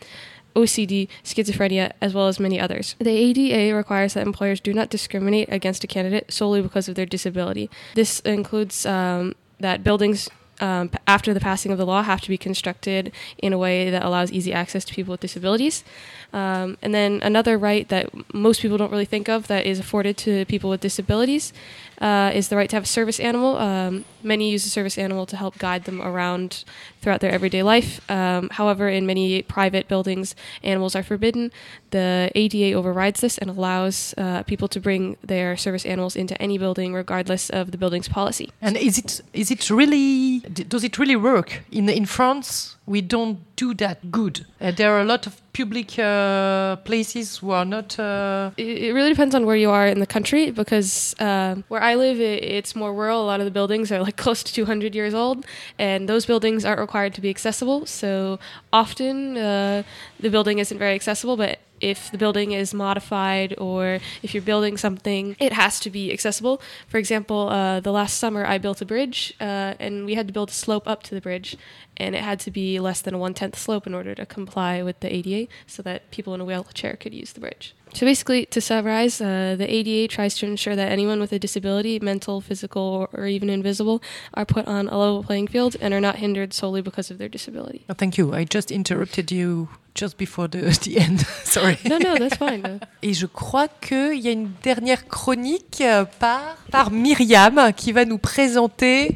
OCD, 0.54 1.08
schizophrenia, 1.23 1.92
as 2.00 2.14
well 2.14 2.28
as 2.28 2.40
many 2.40 2.61
others. 2.61 2.94
The 2.99 3.11
ADA 3.11 3.75
requires 3.75 4.14
that 4.14 4.26
employers 4.26 4.61
do 4.61 4.73
not 4.73 4.90
discriminate 4.90 5.49
against 5.52 5.84
a 5.84 5.87
candidate 5.87 6.32
solely 6.32 6.62
because 6.62 6.88
of 6.88 6.94
their 6.94 7.06
disability. 7.06 7.70
This 7.94 8.20
includes 8.20 8.87
um, 8.87 9.34
that 9.61 9.82
buildings. 9.84 10.30
Um, 10.61 10.90
after 11.06 11.34
the 11.34 11.40
passing 11.40 11.73
of 11.73 11.78
the 11.78 11.87
law, 11.87 12.02
have 12.02 12.20
to 12.23 12.28
be 12.28 12.38
constructed 12.38 13.12
in 13.38 13.52
a 13.52 13.58
way 13.58 13.90
that 13.90 14.04
allows 14.04 14.30
easy 14.30 14.52
access 14.52 14.84
to 14.84 14.94
people 14.94 15.12
with 15.12 15.20
disabilities. 15.20 15.84
Um, 16.32 16.78
and 16.82 16.94
then 16.94 17.20
another 17.23 17.58
right 17.58 17.88
that 17.88 18.11
most 18.34 18.61
people 18.61 18.76
don't 18.76 18.90
really 18.90 19.04
think 19.04 19.28
of 19.28 19.46
that 19.49 19.66
is 19.66 19.78
afforded 19.78 20.16
to 20.18 20.44
people 20.46 20.70
with 20.70 20.80
disabilities 20.80 21.52
uh, 22.00 22.30
is 22.34 22.49
the 22.49 22.56
right 22.56 22.68
to 22.70 22.76
have 22.76 22.84
a 22.84 22.87
service 22.87 23.20
animal. 23.20 23.56
Um, 23.56 24.04
many 24.23 24.50
use 24.50 24.66
a 24.66 24.70
service 24.70 24.99
animal 24.99 25.26
to 25.26 25.37
help 25.37 25.59
guide 25.59 25.85
them 25.85 26.00
around 26.02 26.64
throughout 27.00 27.20
their 27.20 27.31
everyday 27.31 27.62
life. 27.62 28.00
Um, 28.11 28.48
however, 28.50 28.88
in 28.88 29.07
many 29.07 29.42
private 29.42 29.88
buildings, 29.88 30.35
animals 30.62 30.96
are 30.96 31.02
forbidden. 31.02 31.52
The 31.90 32.31
ADA 32.35 32.76
overrides 32.76 33.20
this 33.20 33.38
and 33.38 33.48
allows 33.48 34.14
uh, 34.18 34.42
people 34.42 34.68
to 34.68 34.81
bring 34.81 35.16
their 35.22 35.57
service 35.57 35.87
animals 35.87 36.16
into 36.16 36.40
any 36.42 36.59
building, 36.59 36.94
regardless 36.94 37.50
of 37.50 37.70
the 37.70 37.79
building's 37.79 38.09
policy. 38.09 38.50
And 38.61 38.76
is 38.76 38.98
it 38.98 39.20
is 39.33 39.50
it 39.50 39.70
really 39.70 40.42
does 40.52 40.85
it 40.85 40.98
really 40.98 41.16
work 41.16 41.62
in 41.70 41.88
in 41.88 42.07
France? 42.07 42.76
We 42.87 43.01
don't 43.01 43.38
do 43.57 43.73
that 43.75 44.11
good. 44.11 44.44
Uh, 44.61 44.70
there 44.70 44.92
are 44.94 45.01
a 45.01 45.05
lot 45.05 45.27
of 45.27 45.40
public 45.55 45.99
uh, 45.99 46.77
places 46.85 47.38
who 47.38 47.51
are 47.51 47.64
not. 47.64 47.99
Uh, 47.99 48.51
it, 48.57 48.79
it 48.83 48.92
really 48.92 49.09
depends 49.09 49.35
on 49.35 49.47
where 49.47 49.57
you 49.57 49.70
are 49.70 49.87
in 49.87 50.01
the 50.01 50.07
country 50.07 50.51
because 50.51 51.14
uh, 51.18 51.57
where 51.68 51.83
I 51.83 51.94
live, 51.94 52.20
it, 52.20 52.44
it's 52.44 52.77
more 52.77 52.92
rural. 52.92 53.23
A 53.23 53.27
lot 53.27 53.40
of 53.40 53.47
the 53.47 53.51
buildings 53.51 53.90
are 53.90 54.01
like 54.01 54.16
close 54.25 54.42
to 54.42 54.53
200 54.53 54.94
years 54.94 55.14
old, 55.14 55.47
and 55.79 56.09
those 56.09 56.27
buildings 56.27 56.64
aren't 56.64 56.81
required 56.81 57.14
to 57.14 57.20
be 57.23 57.31
accessible. 57.31 57.87
So 57.87 58.38
often 58.73 59.38
uh, 59.38 59.83
the 60.20 60.29
building 60.29 60.59
isn't 60.59 60.79
very 60.79 60.94
accessible, 60.94 61.37
but 61.37 61.61
if 61.81 62.11
the 62.11 62.18
building 62.18 62.53
is 62.53 62.73
modified 62.73 63.55
or 63.59 63.99
if 64.23 64.33
you're 64.33 64.42
building 64.42 64.77
something, 64.77 65.37
it 65.38 65.53
has 65.53 65.79
to 65.81 65.90
be 65.90 66.12
accessible. 66.12 66.62
For 66.88 66.99
example, 66.99 67.49
uh, 67.51 67.81
the 67.81 67.92
last 67.92 68.18
summer 68.18 68.44
I 68.47 68.59
built 68.59 68.81
a 68.81 68.87
bridge 68.87 69.35
uh, 69.40 69.75
and 69.79 70.07
we 70.07 70.14
had 70.14 70.27
to 70.27 70.33
build 70.33 70.49
a 70.49 70.53
slope 70.53 70.88
up 70.88 71.03
to 71.05 71.14
the 71.14 71.20
bridge, 71.20 71.57
and 71.96 72.14
it 72.14 72.22
had 72.22 72.40
to 72.40 72.50
be 72.50 72.80
less 72.80 73.00
than 73.00 73.14
a 73.14 73.18
one 73.18 73.35
tenth 73.35 73.59
slope 73.59 73.87
in 73.87 73.94
order 73.94 74.14
to 74.14 74.26
comply 74.26 74.83
with 74.83 75.00
the 75.00 75.14
ADA 75.14 75.50
so 75.66 75.83
that 75.83 76.11
people 76.11 76.35
in 76.35 76.40
a 76.40 76.44
wheelchair 76.44 76.96
could 76.96 77.14
use 77.14 77.33
the 77.33 77.40
bridge. 77.40 77.74
So 77.94 78.04
basically, 78.07 78.46
to 78.46 78.61
summarize, 78.61 79.20
uh, 79.20 79.54
the 79.57 79.72
ADA 79.72 80.09
tries 80.09 80.37
to 80.38 80.46
ensure 80.46 80.74
that 80.74 80.90
anyone 80.90 81.20
with 81.20 81.33
a 81.33 81.38
disability, 81.38 82.00
mental, 82.00 82.40
physical, 82.40 83.09
or, 83.12 83.26
even 83.26 83.48
invisible, 83.48 84.02
are 84.35 84.44
put 84.44 84.66
on 84.66 84.88
a 84.88 84.98
level 84.98 85.22
playing 85.22 85.46
field 85.46 85.76
and 85.80 85.94
are 85.94 86.00
not 86.00 86.16
hindered 86.16 86.52
solely 86.52 86.83
because 86.83 87.12
of 87.12 87.18
their 87.18 87.28
disability. 87.28 87.85
oh, 87.88 87.94
thank 87.94 88.18
you. 88.18 88.35
I 88.35 88.44
just 88.44 88.72
interrupted 88.72 89.30
you 89.30 89.68
just 89.94 90.18
before 90.18 90.48
the, 90.48 90.76
the 90.83 90.98
end. 90.98 91.20
Sorry. 91.44 91.78
No, 91.85 91.98
no, 91.98 92.16
that's 92.16 92.37
fine. 92.37 92.80
Et 93.02 93.14
je 93.14 93.26
crois 93.26 93.68
qu'il 93.68 94.18
y 94.18 94.28
a 94.28 94.33
une 94.33 94.50
dernière 94.61 95.07
chronique 95.07 95.80
euh, 95.80 96.04
par, 96.18 96.57
par 96.72 96.90
Myriam 96.90 97.72
qui 97.76 97.92
va 97.92 98.04
nous 98.04 98.18
présenter. 98.18 99.14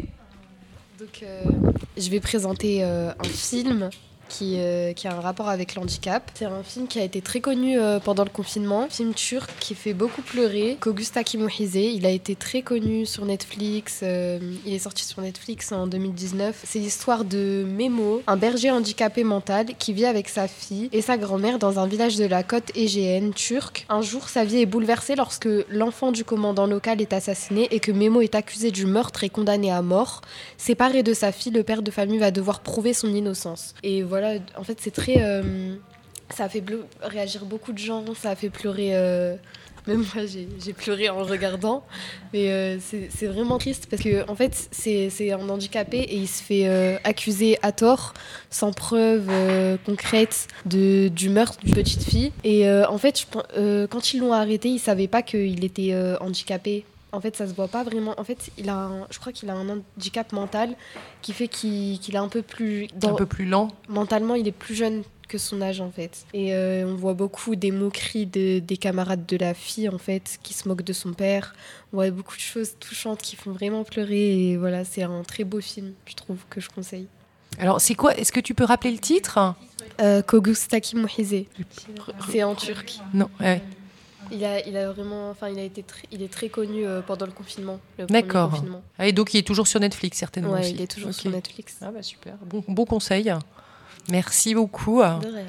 Euh, 1.22 1.44
je 1.96 2.10
vais 2.10 2.20
présenter 2.20 2.84
euh, 2.84 3.10
un 3.18 3.28
film 3.28 3.90
qui, 4.28 4.56
euh, 4.58 4.92
qui 4.92 5.08
a 5.08 5.16
un 5.16 5.20
rapport 5.20 5.48
avec 5.48 5.74
le 5.74 5.82
handicap. 5.82 6.30
C'est 6.34 6.44
un 6.44 6.62
film 6.62 6.86
qui 6.86 6.98
a 6.98 7.04
été 7.04 7.20
très 7.20 7.40
connu 7.40 7.78
euh, 7.78 7.98
pendant 7.98 8.24
le 8.24 8.30
confinement, 8.30 8.86
film 8.88 9.14
turc 9.14 9.50
qui 9.60 9.74
fait 9.74 9.94
beaucoup 9.94 10.22
pleurer, 10.22 10.76
qu'Augusta 10.80 11.24
Kimohize. 11.24 11.74
Il 11.74 12.06
a 12.06 12.10
été 12.10 12.34
très 12.36 12.62
connu 12.62 13.06
sur 13.06 13.24
Netflix, 13.24 14.00
euh, 14.02 14.38
il 14.66 14.74
est 14.74 14.78
sorti 14.78 15.04
sur 15.04 15.22
Netflix 15.22 15.72
en 15.72 15.86
2019. 15.86 16.62
C'est 16.64 16.78
l'histoire 16.78 17.24
de 17.24 17.64
Memo, 17.66 18.22
un 18.26 18.36
berger 18.36 18.70
handicapé 18.70 19.24
mental 19.24 19.66
qui 19.78 19.92
vit 19.92 20.06
avec 20.06 20.28
sa 20.28 20.48
fille 20.48 20.88
et 20.92 21.02
sa 21.02 21.16
grand-mère 21.16 21.58
dans 21.58 21.78
un 21.78 21.86
village 21.86 22.16
de 22.16 22.24
la 22.24 22.42
côte 22.42 22.70
égéenne 22.74 23.32
turque. 23.32 23.86
Un 23.88 24.02
jour, 24.02 24.28
sa 24.28 24.44
vie 24.44 24.60
est 24.60 24.66
bouleversée 24.66 25.16
lorsque 25.16 25.48
l'enfant 25.68 26.12
du 26.12 26.24
commandant 26.24 26.66
local 26.66 27.00
est 27.00 27.12
assassiné 27.12 27.68
et 27.70 27.80
que 27.80 27.92
Memo 27.92 28.20
est 28.20 28.34
accusé 28.34 28.70
du 28.70 28.86
meurtre 28.86 29.24
et 29.24 29.28
condamné 29.28 29.70
à 29.70 29.82
mort. 29.82 30.20
Séparé 30.56 31.02
de 31.02 31.14
sa 31.14 31.32
fille, 31.32 31.52
le 31.52 31.62
père 31.62 31.82
de 31.82 31.90
famille 31.90 32.18
va 32.18 32.30
devoir 32.30 32.60
prouver 32.60 32.92
son 32.92 33.08
innocence. 33.08 33.74
Et 33.82 34.02
voilà, 34.02 34.17
en 34.56 34.64
fait, 34.64 34.78
c'est 34.80 34.90
très. 34.90 35.22
euh, 35.22 35.74
ça 36.30 36.44
a 36.44 36.48
fait 36.48 36.62
réagir 37.00 37.44
beaucoup 37.46 37.72
de 37.72 37.78
gens, 37.78 38.04
ça 38.14 38.30
a 38.30 38.36
fait 38.36 38.50
pleurer. 38.50 38.90
euh, 38.94 39.36
même 39.86 40.04
moi, 40.14 40.24
j'ai 40.26 40.72
pleuré 40.74 41.08
en 41.08 41.22
regardant. 41.24 41.82
Mais 42.34 42.50
euh, 42.50 42.78
c'est 42.80 43.26
vraiment 43.26 43.56
triste 43.56 43.86
parce 43.88 44.02
que, 44.02 44.28
en 44.30 44.34
fait, 44.34 44.68
c'est 44.70 45.32
un 45.32 45.48
handicapé 45.48 45.98
et 45.98 46.16
il 46.16 46.28
se 46.28 46.42
fait 46.42 46.66
accuser 47.04 47.58
à 47.62 47.72
tort, 47.72 48.12
sans 48.50 48.72
preuve 48.72 49.30
concrète, 49.86 50.48
de, 50.66 51.08
du 51.08 51.30
meurtre 51.30 51.58
d'une 51.64 51.74
petite 51.74 52.02
fille. 52.02 52.32
Et 52.44 52.70
en 52.70 52.98
fait, 52.98 53.26
quand 53.90 54.12
ils 54.12 54.20
l'ont 54.20 54.34
arrêté, 54.34 54.68
ils 54.68 54.74
ne 54.74 54.78
savaient 54.78 55.08
pas 55.08 55.22
qu'il 55.22 55.64
était 55.64 55.94
handicapé. 56.20 56.84
En 57.12 57.20
fait, 57.20 57.36
ça 57.36 57.46
se 57.48 57.54
voit 57.54 57.68
pas 57.68 57.84
vraiment. 57.84 58.14
En 58.18 58.24
fait, 58.24 58.50
il 58.58 58.68
a 58.68 58.76
un- 58.76 59.06
je 59.10 59.18
crois 59.18 59.32
qu'il 59.32 59.48
a 59.50 59.54
un 59.54 59.68
handicap 59.68 60.32
mental 60.32 60.74
qui 61.22 61.32
fait 61.32 61.48
qu'il 61.48 61.98
qu'il 62.00 62.14
est 62.14 62.18
un 62.18 62.28
peu 62.28 62.42
plus. 62.42 62.84
Un 62.84 62.98
dans- 62.98 63.14
peu 63.14 63.26
plus 63.26 63.46
lent. 63.46 63.68
mentalement, 63.88 64.34
il 64.34 64.46
est 64.46 64.52
plus 64.52 64.74
jeune 64.74 65.02
que 65.26 65.36
son 65.38 65.60
âge 65.60 65.80
en 65.82 65.90
fait. 65.90 66.24
Et 66.32 66.54
euh, 66.54 66.86
on 66.86 66.94
voit 66.94 67.12
beaucoup 67.14 67.54
des 67.54 67.70
moqueries 67.70 68.24
de- 68.26 68.60
des 68.60 68.76
camarades 68.78 69.26
de 69.26 69.36
la 69.36 69.52
fille 69.54 69.88
en 69.88 69.98
fait, 69.98 70.38
qui 70.42 70.54
se 70.54 70.66
moquent 70.68 70.84
de 70.84 70.92
son 70.94 71.12
père. 71.12 71.54
On 71.92 71.96
voit 71.96 72.10
beaucoup 72.10 72.34
de 72.36 72.40
choses 72.40 72.72
touchantes 72.80 73.20
qui 73.22 73.36
font 73.36 73.52
vraiment 73.52 73.84
pleurer. 73.84 74.50
Et 74.52 74.56
voilà, 74.56 74.84
c'est 74.84 75.02
un 75.02 75.22
très 75.24 75.44
beau 75.44 75.60
film, 75.60 75.92
je 76.06 76.14
trouve, 76.14 76.38
que 76.50 76.60
je 76.60 76.68
conseille. 76.70 77.08
Alors, 77.58 77.80
c'est 77.80 77.94
quoi 77.94 78.14
Est-ce 78.16 78.32
que 78.32 78.40
tu 78.40 78.54
peux 78.54 78.64
rappeler 78.64 78.90
le 78.92 78.98
titre? 78.98 79.54
Euh, 80.00 80.22
Kogustaki 80.22 80.94
Mohize. 80.96 81.44
C'est 82.30 82.42
en 82.44 82.54
turc. 82.54 82.98
Non. 83.14 83.28
ouais. 83.40 83.62
Il 84.30 84.44
a, 84.44 84.66
il 84.66 84.76
a 84.76 84.90
vraiment, 84.92 85.30
enfin, 85.30 85.48
il 85.48 85.58
a 85.58 85.62
été, 85.62 85.82
très- 85.82 86.06
il 86.12 86.22
est 86.22 86.32
très 86.32 86.48
connu 86.48 86.86
euh, 86.86 87.00
pendant 87.00 87.26
le 87.26 87.32
confinement. 87.32 87.78
le 87.98 88.06
D'accord. 88.06 88.50
confinement. 88.50 88.82
Ah, 88.98 89.06
et 89.06 89.12
donc, 89.12 89.32
il 89.34 89.38
est 89.38 89.46
toujours 89.46 89.66
sur 89.66 89.80
Netflix, 89.80 90.18
certainement. 90.18 90.52
Ouais, 90.52 90.60
aussi. 90.60 90.72
il 90.72 90.80
est 90.82 90.86
toujours 90.86 91.10
Ok. 91.10 91.14
sur 91.16 91.30
Netflix. 91.30 91.76
Ah 91.82 91.90
bah 91.90 92.02
super. 92.02 92.34
Bon, 92.46 92.62
bon 92.68 92.84
conseil. 92.84 93.32
Merci 94.10 94.54
beaucoup. 94.54 95.00
De 95.00 95.26
rien. 95.28 95.44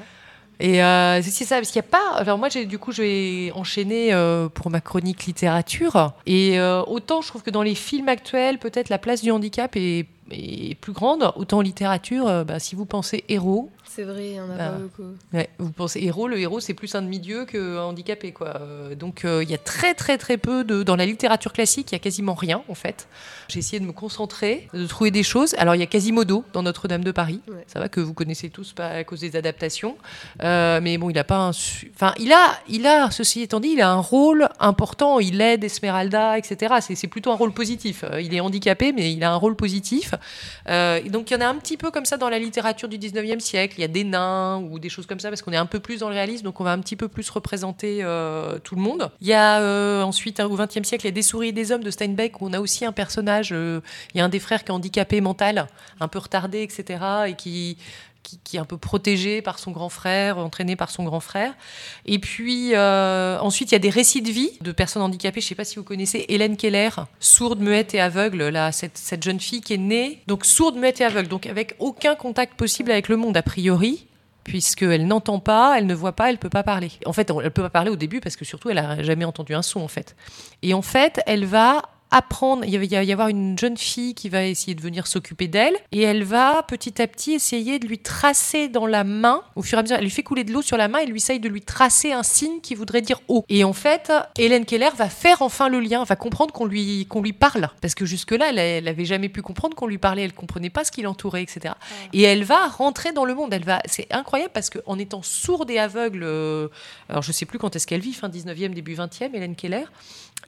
Et 0.62 0.82
euh, 0.84 1.22
c'est 1.22 1.44
ça, 1.46 1.56
parce 1.56 1.70
qu'il 1.70 1.80
n'y 1.80 1.86
a 1.88 1.90
pas. 1.90 2.16
Alors 2.18 2.36
moi, 2.36 2.50
j'ai 2.50 2.66
du 2.66 2.78
coup, 2.78 2.92
je 2.92 3.00
vais 3.02 3.52
enchaîner 3.52 4.12
euh, 4.12 4.48
pour 4.50 4.70
ma 4.70 4.82
chronique 4.82 5.24
littérature. 5.24 6.12
Et 6.26 6.60
euh, 6.60 6.82
autant 6.82 7.22
je 7.22 7.28
trouve 7.28 7.42
que 7.42 7.48
dans 7.50 7.62
les 7.62 7.74
films 7.74 8.08
actuels, 8.10 8.58
peut-être 8.58 8.90
la 8.90 8.98
place 8.98 9.22
du 9.22 9.30
handicap 9.30 9.74
est, 9.76 10.06
est 10.30 10.74
plus 10.78 10.92
grande, 10.92 11.32
autant 11.36 11.58
en 11.58 11.62
littérature, 11.62 12.28
euh, 12.28 12.44
bah, 12.44 12.58
si 12.58 12.74
vous 12.74 12.84
pensez 12.84 13.24
héros, 13.30 13.70
C'est 13.92 14.04
vrai, 14.04 14.28
il 14.28 14.34
y 14.36 14.40
en 14.40 14.48
a 14.50 14.54
Ah. 14.56 14.68
pas 14.70 14.78
beaucoup. 14.78 15.02
Ouais, 15.32 15.50
vous 15.58 15.72
pensez 15.72 16.00
héros, 16.00 16.28
le 16.28 16.38
héros 16.38 16.60
c'est 16.60 16.74
plus 16.74 16.94
un 16.94 17.02
demi-dieu 17.02 17.44
qu'un 17.44 17.78
handicapé 17.82 18.30
quoi. 18.30 18.56
Euh, 18.60 18.94
donc 18.94 19.24
euh, 19.24 19.42
il 19.42 19.50
y 19.50 19.54
a 19.54 19.58
très 19.58 19.94
très 19.94 20.16
très 20.16 20.36
peu 20.36 20.62
de 20.62 20.84
dans 20.84 20.94
la 20.94 21.06
littérature 21.06 21.52
classique, 21.52 21.90
il 21.90 21.94
y 21.94 21.96
a 21.96 21.98
quasiment 21.98 22.34
rien 22.34 22.62
en 22.68 22.74
fait. 22.76 23.08
J'ai 23.48 23.58
essayé 23.58 23.80
de 23.80 23.84
me 23.84 23.90
concentrer, 23.92 24.68
de 24.72 24.86
trouver 24.86 25.10
des 25.10 25.24
choses. 25.24 25.56
Alors 25.58 25.74
il 25.74 25.80
y 25.80 25.82
a 25.82 25.86
Quasimodo 25.86 26.44
dans 26.52 26.62
Notre-Dame 26.62 27.02
de 27.02 27.10
Paris, 27.10 27.40
Ouais. 27.48 27.64
ça 27.66 27.80
va 27.80 27.88
que 27.88 28.00
vous 28.00 28.14
connaissez 28.14 28.48
tous 28.48 28.72
pas 28.74 28.90
à 28.90 29.02
cause 29.02 29.20
des 29.20 29.34
adaptations. 29.34 29.96
Euh, 30.44 30.78
mais 30.80 30.96
bon, 30.96 31.10
il 31.10 31.18
a 31.18 31.24
pas 31.24 31.38
un 31.38 31.52
su- 31.52 31.90
enfin 31.92 32.14
il 32.20 32.32
a 32.32 32.58
il 32.68 32.86
a 32.86 33.10
ceci 33.10 33.42
étant 33.42 33.58
dit, 33.58 33.70
il 33.70 33.80
a 33.80 33.90
un 33.90 33.98
rôle 34.00 34.48
important, 34.60 35.18
il 35.18 35.40
aide 35.40 35.64
Esmeralda, 35.64 36.38
etc. 36.38 36.76
C'est 36.80 36.94
c'est 36.94 37.08
plutôt 37.08 37.32
un 37.32 37.36
rôle 37.36 37.52
positif. 37.52 38.04
Il 38.20 38.32
est 38.34 38.40
handicapé 38.40 38.92
mais 38.92 39.12
il 39.12 39.24
a 39.24 39.32
un 39.32 39.36
rôle 39.36 39.56
positif. 39.56 40.14
Euh, 40.68 41.00
donc 41.08 41.32
il 41.32 41.34
y 41.34 41.36
en 41.36 41.40
a 41.40 41.46
un 41.48 41.56
petit 41.56 41.76
peu 41.76 41.90
comme 41.90 42.04
ça 42.04 42.16
dans 42.16 42.28
la 42.28 42.38
littérature 42.38 42.88
du 42.88 42.96
19e 42.96 43.40
siècle. 43.40 43.79
Il 43.80 43.82
y 43.82 43.84
a 43.84 43.88
des 43.88 44.04
nains 44.04 44.58
ou 44.70 44.78
des 44.78 44.90
choses 44.90 45.06
comme 45.06 45.20
ça 45.20 45.30
parce 45.30 45.40
qu'on 45.40 45.54
est 45.54 45.56
un 45.56 45.64
peu 45.64 45.80
plus 45.80 46.00
dans 46.00 46.10
le 46.10 46.14
réalisme, 46.14 46.44
donc 46.44 46.60
on 46.60 46.64
va 46.64 46.72
un 46.72 46.80
petit 46.80 46.96
peu 46.96 47.08
plus 47.08 47.30
représenter 47.30 48.00
euh, 48.02 48.58
tout 48.58 48.74
le 48.74 48.82
monde. 48.82 49.10
Il 49.22 49.26
y 49.26 49.32
a 49.32 49.62
euh, 49.62 50.02
ensuite 50.02 50.38
au 50.38 50.54
20e 50.54 50.84
siècle, 50.84 51.06
il 51.06 51.08
y 51.08 51.12
a 51.12 51.12
des 51.12 51.22
souris 51.22 51.48
et 51.48 51.52
des 51.52 51.72
hommes 51.72 51.82
de 51.82 51.90
Steinbeck 51.90 52.42
où 52.42 52.46
on 52.46 52.52
a 52.52 52.60
aussi 52.60 52.84
un 52.84 52.92
personnage. 52.92 53.52
euh, 53.52 53.80
il 54.12 54.18
y 54.18 54.20
a 54.20 54.24
un 54.26 54.28
des 54.28 54.38
frères 54.38 54.64
qui 54.64 54.70
est 54.70 54.74
handicapé 54.74 55.22
mental, 55.22 55.66
un 55.98 56.08
peu 56.08 56.18
retardé, 56.18 56.60
etc. 56.60 57.02
et 57.28 57.34
qui 57.36 57.78
qui, 58.22 58.56
est 58.56 58.60
un 58.60 58.64
peu 58.64 58.76
protégé 58.76 59.42
par 59.42 59.58
son 59.58 59.70
grand 59.70 59.88
frère, 59.88 60.38
entraîné 60.38 60.76
par 60.76 60.90
son 60.90 61.04
grand 61.04 61.20
frère. 61.20 61.54
Et 62.06 62.18
puis 62.18 62.74
euh, 62.74 63.38
ensuite, 63.40 63.70
il 63.72 63.74
y 63.74 63.76
a 63.76 63.80
des 63.80 63.90
récits 63.90 64.22
de 64.22 64.30
vie 64.30 64.52
de 64.60 64.72
personnes 64.72 65.02
handicapées. 65.02 65.40
Je 65.40 65.46
ne 65.46 65.48
sais 65.48 65.54
pas 65.54 65.64
si 65.64 65.76
vous 65.76 65.84
connaissez 65.84 66.26
Hélène 66.28 66.56
Keller, 66.56 66.90
sourde, 67.18 67.60
muette 67.60 67.94
et 67.94 68.00
aveugle. 68.00 68.48
Là, 68.48 68.72
cette, 68.72 68.98
cette 68.98 69.22
jeune 69.22 69.40
fille 69.40 69.60
qui 69.60 69.74
est 69.74 69.78
née 69.78 70.22
donc 70.26 70.44
sourde, 70.44 70.76
muette 70.76 71.00
et 71.00 71.04
aveugle, 71.04 71.28
donc 71.28 71.46
avec 71.46 71.74
aucun 71.78 72.14
contact 72.14 72.54
possible 72.54 72.90
avec 72.90 73.08
le 73.08 73.16
monde 73.16 73.36
a 73.36 73.42
priori 73.42 74.06
puisqu'elle 74.44 75.06
n'entend 75.06 75.38
pas, 75.38 75.78
elle 75.78 75.86
ne 75.86 75.94
voit 75.94 76.12
pas, 76.12 76.30
elle 76.30 76.38
peut 76.38 76.48
pas 76.48 76.62
parler. 76.62 76.90
En 77.06 77.12
fait, 77.12 77.30
elle 77.42 77.50
peut 77.50 77.62
pas 77.62 77.70
parler 77.70 77.90
au 77.90 77.96
début 77.96 78.20
parce 78.20 78.36
que 78.36 78.44
surtout, 78.44 78.70
elle 78.70 78.78
a 78.78 79.02
jamais 79.02 79.24
entendu 79.24 79.54
un 79.54 79.62
son 79.62 79.80
en 79.80 79.88
fait. 79.88 80.16
Et 80.62 80.74
en 80.74 80.82
fait, 80.82 81.20
elle 81.26 81.44
va 81.44 81.82
apprendre, 82.10 82.64
il 82.64 82.78
va 82.78 82.84
y 82.84 83.12
avoir 83.12 83.28
une 83.28 83.58
jeune 83.58 83.76
fille 83.76 84.14
qui 84.14 84.28
va 84.28 84.44
essayer 84.44 84.74
de 84.74 84.80
venir 84.80 85.06
s'occuper 85.06 85.48
d'elle 85.48 85.74
et 85.92 86.02
elle 86.02 86.24
va 86.24 86.62
petit 86.62 87.00
à 87.00 87.06
petit 87.06 87.32
essayer 87.32 87.78
de 87.78 87.86
lui 87.86 87.98
tracer 87.98 88.68
dans 88.68 88.86
la 88.86 89.04
main, 89.04 89.42
au 89.56 89.62
fur 89.62 89.78
et 89.78 89.80
à 89.80 89.82
mesure, 89.82 89.96
elle 89.96 90.04
lui 90.04 90.10
fait 90.10 90.22
couler 90.22 90.44
de 90.44 90.52
l'eau 90.52 90.62
sur 90.62 90.76
la 90.76 90.88
main 90.88 90.98
et 90.98 91.06
lui 91.06 91.16
essaye 91.16 91.40
de 91.40 91.48
lui 91.48 91.62
tracer 91.62 92.12
un 92.12 92.22
signe 92.22 92.60
qui 92.60 92.74
voudrait 92.74 93.02
dire 93.02 93.20
eau. 93.28 93.44
Et 93.48 93.64
en 93.64 93.72
fait, 93.72 94.12
Hélène 94.38 94.64
Keller 94.64 94.90
va 94.96 95.08
faire 95.08 95.42
enfin 95.42 95.68
le 95.68 95.80
lien, 95.80 96.04
va 96.04 96.16
comprendre 96.16 96.52
qu'on 96.52 96.66
lui, 96.66 97.06
qu'on 97.06 97.22
lui 97.22 97.32
parle. 97.32 97.68
Parce 97.80 97.94
que 97.94 98.04
jusque-là, 98.04 98.50
elle, 98.50 98.58
elle 98.58 98.88
avait 98.88 99.04
jamais 99.04 99.28
pu 99.28 99.42
comprendre 99.42 99.76
qu'on 99.76 99.86
lui 99.86 99.98
parlait, 99.98 100.22
elle 100.22 100.32
comprenait 100.32 100.70
pas 100.70 100.84
ce 100.84 100.90
qui 100.90 101.02
l'entourait, 101.02 101.42
etc. 101.42 101.74
Et 102.12 102.22
elle 102.22 102.44
va 102.44 102.66
rentrer 102.68 103.12
dans 103.12 103.24
le 103.24 103.34
monde. 103.34 103.52
Elle 103.52 103.64
va, 103.64 103.80
c'est 103.86 104.12
incroyable 104.12 104.52
parce 104.52 104.70
qu'en 104.70 104.98
étant 104.98 105.22
sourde 105.22 105.70
et 105.70 105.78
aveugle, 105.78 106.22
euh, 106.24 106.68
alors 107.08 107.22
je 107.22 107.32
sais 107.32 107.46
plus 107.46 107.58
quand 107.58 107.76
est-ce 107.76 107.86
qu'elle 107.86 108.00
vit, 108.00 108.12
fin 108.12 108.28
19e, 108.28 108.74
début 108.74 108.94
20e, 108.94 109.34
Hélène 109.34 109.54
Keller, 109.54 109.84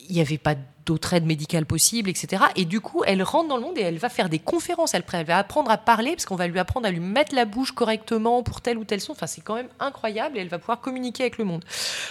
il 0.00 0.14
n'y 0.14 0.20
avait 0.20 0.38
pas 0.38 0.54
d'autre 0.86 1.14
aide 1.14 1.24
médicale 1.24 1.66
possible, 1.66 2.10
etc. 2.10 2.42
Et 2.56 2.64
du 2.64 2.80
coup, 2.80 3.02
elle 3.06 3.22
rentre 3.22 3.48
dans 3.48 3.56
le 3.56 3.62
monde 3.62 3.78
et 3.78 3.82
elle 3.82 3.98
va 3.98 4.08
faire 4.08 4.28
des 4.28 4.38
conférences. 4.38 4.94
Elle, 4.94 5.04
va 5.24 5.38
apprendre 5.38 5.70
à 5.70 5.78
parler 5.78 6.12
parce 6.12 6.26
qu'on 6.26 6.36
va 6.36 6.46
lui 6.46 6.58
apprendre 6.58 6.86
à 6.86 6.90
lui 6.90 7.00
mettre 7.00 7.34
la 7.34 7.44
bouche 7.44 7.72
correctement 7.72 8.42
pour 8.42 8.60
tel 8.60 8.78
ou 8.78 8.84
tel 8.84 9.00
son. 9.00 9.12
Enfin, 9.12 9.26
c'est 9.26 9.40
quand 9.40 9.54
même 9.54 9.68
incroyable 9.78 10.36
et 10.36 10.40
elle 10.40 10.48
va 10.48 10.58
pouvoir 10.58 10.80
communiquer 10.80 11.24
avec 11.24 11.38
le 11.38 11.44
monde. 11.44 11.64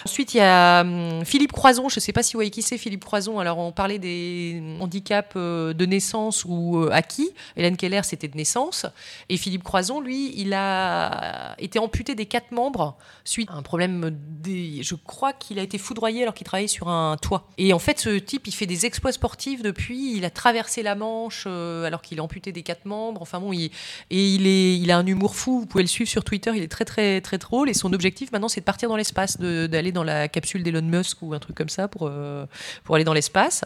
Ensuite, 0.06 0.34
il 0.34 0.38
y 0.38 0.42
a 0.42 0.82
hum, 0.82 1.26
Philippe 1.26 1.52
Croison. 1.52 1.90
Je 1.90 1.98
ne 1.98 2.02
sais 2.02 2.14
pas 2.14 2.24
si 2.24 2.34
vous 2.34 2.38
voyez 2.38 2.52
qui 2.52 2.62
c'est, 2.62 2.78
Philippe 2.78 3.04
Croison. 3.04 3.40
Alors, 3.40 3.58
on 3.58 3.72
parlait 3.72 4.00
des 4.00 4.62
handicaps 4.80 5.34
euh, 5.36 5.74
de 5.74 5.86
naissance 5.86 6.46
ou 6.46 6.78
euh, 6.78 6.90
acquis. 6.92 7.32
Hélène 7.58 7.78
Keller, 7.78 8.02
c'était 8.04 8.28
de 8.28 8.38
naissance. 8.38 8.86
Et 9.30 9.38
Philippe 9.38 9.64
Croison, 9.64 10.00
lui, 10.00 10.34
il 10.38 10.54
a 10.54 11.56
été 11.60 11.80
amputé 11.80 12.16
des 12.16 12.26
quatre 12.26 12.52
membres 12.52 12.96
suite 13.24 13.50
à 13.52 13.56
un 13.56 13.62
problème 13.62 14.12
des... 14.12 14.82
Je 14.84 14.96
crois 14.96 15.34
qu'il 15.34 15.60
a 15.60 15.62
été 15.62 15.78
foudroyé 15.78 16.24
alors 16.24 16.34
qu'il 16.34 16.46
travaillait 16.46 16.68
sur 16.68 16.88
un 16.88 17.18
toit. 17.18 17.48
En 17.74 17.80
fait, 17.80 18.00
ce 18.00 18.10
type, 18.10 18.48
il 18.48 18.54
fait 18.54 18.66
des 18.66 18.86
exploits 18.86 19.12
sportifs 19.12 19.62
depuis. 19.62 20.16
Il 20.16 20.26
a 20.26 20.30
traversé 20.30 20.84
la 20.84 20.96
Manche 20.96 21.46
euh, 21.48 21.86
alors 21.86 22.02
qu'il 22.02 22.18
est 22.18 22.22
amputé 22.22 22.52
des 22.52 22.64
quatre 22.64 22.86
membres. 22.86 23.22
Enfin 23.22 23.40
bon, 23.40 23.54
il... 23.54 23.72
et 24.10 24.28
il, 24.36 24.48
est... 24.48 24.78
il 24.78 24.92
a 24.92 24.98
un 24.98 25.06
humour 25.06 25.36
fou. 25.36 25.60
Vous 25.60 25.66
pouvez 25.66 25.84
le 25.84 25.88
suivre 25.88 26.10
sur 26.10 26.24
Twitter. 26.24 26.52
Il 26.56 26.64
est 26.64 26.72
très, 26.72 26.86
très, 26.86 27.22
très 27.22 27.38
drôle. 27.38 27.70
Et 27.70 27.74
son 27.74 27.94
objectif 27.94 28.32
maintenant, 28.32 28.48
c'est 28.50 28.62
de 28.62 28.66
partir 28.66 28.90
dans 28.90 28.96
l'espace, 28.96 29.40
d'aller 29.40 29.92
dans 29.92 30.04
la 30.04 30.28
capsule 30.28 30.64
d'Elon 30.64 30.82
Musk 30.82 31.22
ou 31.22 31.34
un 31.34 31.40
truc 31.40 31.56
comme 31.56 31.70
ça 31.70 31.88
pour, 31.88 32.08
euh, 32.08 32.46
pour 32.84 32.96
aller 32.96 33.04
dans 33.04 33.14
l'espace. 33.14 33.64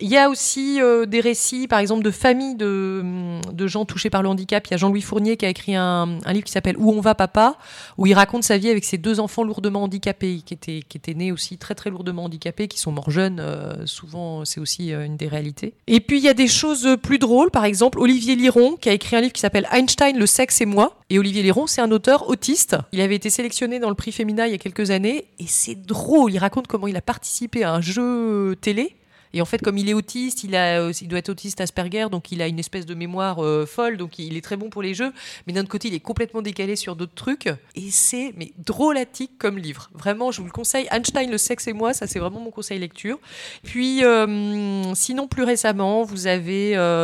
Il 0.00 0.08
y 0.08 0.16
a 0.16 0.28
aussi 0.28 0.80
euh, 0.80 1.06
des 1.06 1.20
récits, 1.20 1.66
par 1.68 1.78
exemple, 1.78 2.02
de 2.02 2.10
familles 2.10 2.56
de, 2.56 3.40
de 3.52 3.66
gens 3.66 3.84
touchés 3.84 4.10
par 4.10 4.22
le 4.22 4.28
handicap. 4.28 4.66
Il 4.66 4.72
y 4.72 4.74
a 4.74 4.76
Jean-Louis 4.76 5.02
Fournier 5.02 5.36
qui 5.36 5.46
a 5.46 5.48
écrit 5.48 5.74
un, 5.74 6.18
un 6.24 6.32
livre 6.32 6.44
qui 6.44 6.52
s'appelle 6.52 6.76
Où 6.78 6.92
on 6.92 7.00
va, 7.00 7.14
papa, 7.14 7.56
où 7.98 8.06
il 8.06 8.14
raconte 8.14 8.44
sa 8.44 8.58
vie 8.58 8.68
avec 8.70 8.84
ses 8.84 8.98
deux 8.98 9.20
enfants 9.20 9.42
lourdement 9.42 9.84
handicapés, 9.84 10.42
qui 10.44 10.54
étaient, 10.54 10.82
qui 10.88 10.98
étaient 10.98 11.14
nés 11.14 11.32
aussi 11.32 11.58
très, 11.58 11.74
très 11.74 11.90
lourdement 11.90 12.24
handicapés, 12.24 12.68
qui 12.68 12.78
sont 12.78 12.92
morts 12.92 13.10
jeunes. 13.10 13.39
Euh, 13.40 13.86
souvent, 13.86 14.44
c'est 14.44 14.60
aussi 14.60 14.92
euh, 14.92 15.04
une 15.04 15.16
des 15.16 15.28
réalités. 15.28 15.74
Et 15.86 16.00
puis, 16.00 16.18
il 16.18 16.24
y 16.24 16.28
a 16.28 16.34
des 16.34 16.48
choses 16.48 16.96
plus 17.02 17.18
drôles. 17.18 17.50
Par 17.50 17.64
exemple, 17.64 17.98
Olivier 17.98 18.36
Liron, 18.36 18.76
qui 18.76 18.88
a 18.88 18.92
écrit 18.92 19.16
un 19.16 19.20
livre 19.20 19.32
qui 19.32 19.40
s'appelle 19.40 19.68
Einstein, 19.72 20.18
le 20.18 20.26
sexe 20.26 20.60
et 20.60 20.66
moi. 20.66 20.96
Et 21.08 21.18
Olivier 21.18 21.42
Liron, 21.42 21.66
c'est 21.66 21.80
un 21.80 21.90
auteur 21.90 22.28
autiste. 22.28 22.76
Il 22.92 23.00
avait 23.00 23.16
été 23.16 23.30
sélectionné 23.30 23.78
dans 23.80 23.88
le 23.88 23.94
prix 23.94 24.12
Femina 24.12 24.46
il 24.46 24.52
y 24.52 24.54
a 24.54 24.58
quelques 24.58 24.90
années. 24.90 25.24
Et 25.38 25.46
c'est 25.46 25.74
drôle. 25.74 26.32
Il 26.32 26.38
raconte 26.38 26.66
comment 26.66 26.86
il 26.86 26.96
a 26.96 27.02
participé 27.02 27.64
à 27.64 27.74
un 27.74 27.80
jeu 27.80 28.56
télé. 28.60 28.94
Et 29.32 29.40
en 29.40 29.44
fait, 29.44 29.58
comme 29.58 29.78
il 29.78 29.88
est 29.88 29.94
autiste, 29.94 30.44
il, 30.44 30.56
a, 30.56 30.80
euh, 30.80 30.92
il 31.00 31.08
doit 31.08 31.18
être 31.18 31.28
autiste 31.28 31.60
Asperger, 31.60 32.06
donc 32.10 32.32
il 32.32 32.42
a 32.42 32.48
une 32.48 32.58
espèce 32.58 32.86
de 32.86 32.94
mémoire 32.94 33.44
euh, 33.44 33.66
folle, 33.66 33.96
donc 33.96 34.18
il 34.18 34.36
est 34.36 34.40
très 34.40 34.56
bon 34.56 34.70
pour 34.70 34.82
les 34.82 34.94
jeux. 34.94 35.12
Mais 35.46 35.52
d'un 35.52 35.60
autre 35.60 35.68
côté, 35.68 35.88
il 35.88 35.94
est 35.94 36.00
complètement 36.00 36.42
décalé 36.42 36.76
sur 36.76 36.96
d'autres 36.96 37.14
trucs. 37.14 37.48
Et 37.74 37.90
c'est 37.90 38.32
mais 38.36 38.52
drôlatique 38.58 39.32
comme 39.38 39.58
livre. 39.58 39.90
Vraiment, 39.94 40.32
je 40.32 40.40
vous 40.40 40.46
le 40.46 40.52
conseille. 40.52 40.88
Einstein, 40.90 41.30
le 41.30 41.38
sexe 41.38 41.68
et 41.68 41.72
moi, 41.72 41.94
ça 41.94 42.06
c'est 42.06 42.18
vraiment 42.18 42.40
mon 42.40 42.50
conseil 42.50 42.78
lecture. 42.78 43.18
Puis, 43.62 44.04
euh, 44.04 44.94
sinon, 44.94 45.28
plus 45.28 45.44
récemment, 45.44 46.02
vous 46.02 46.26
avez 46.26 46.50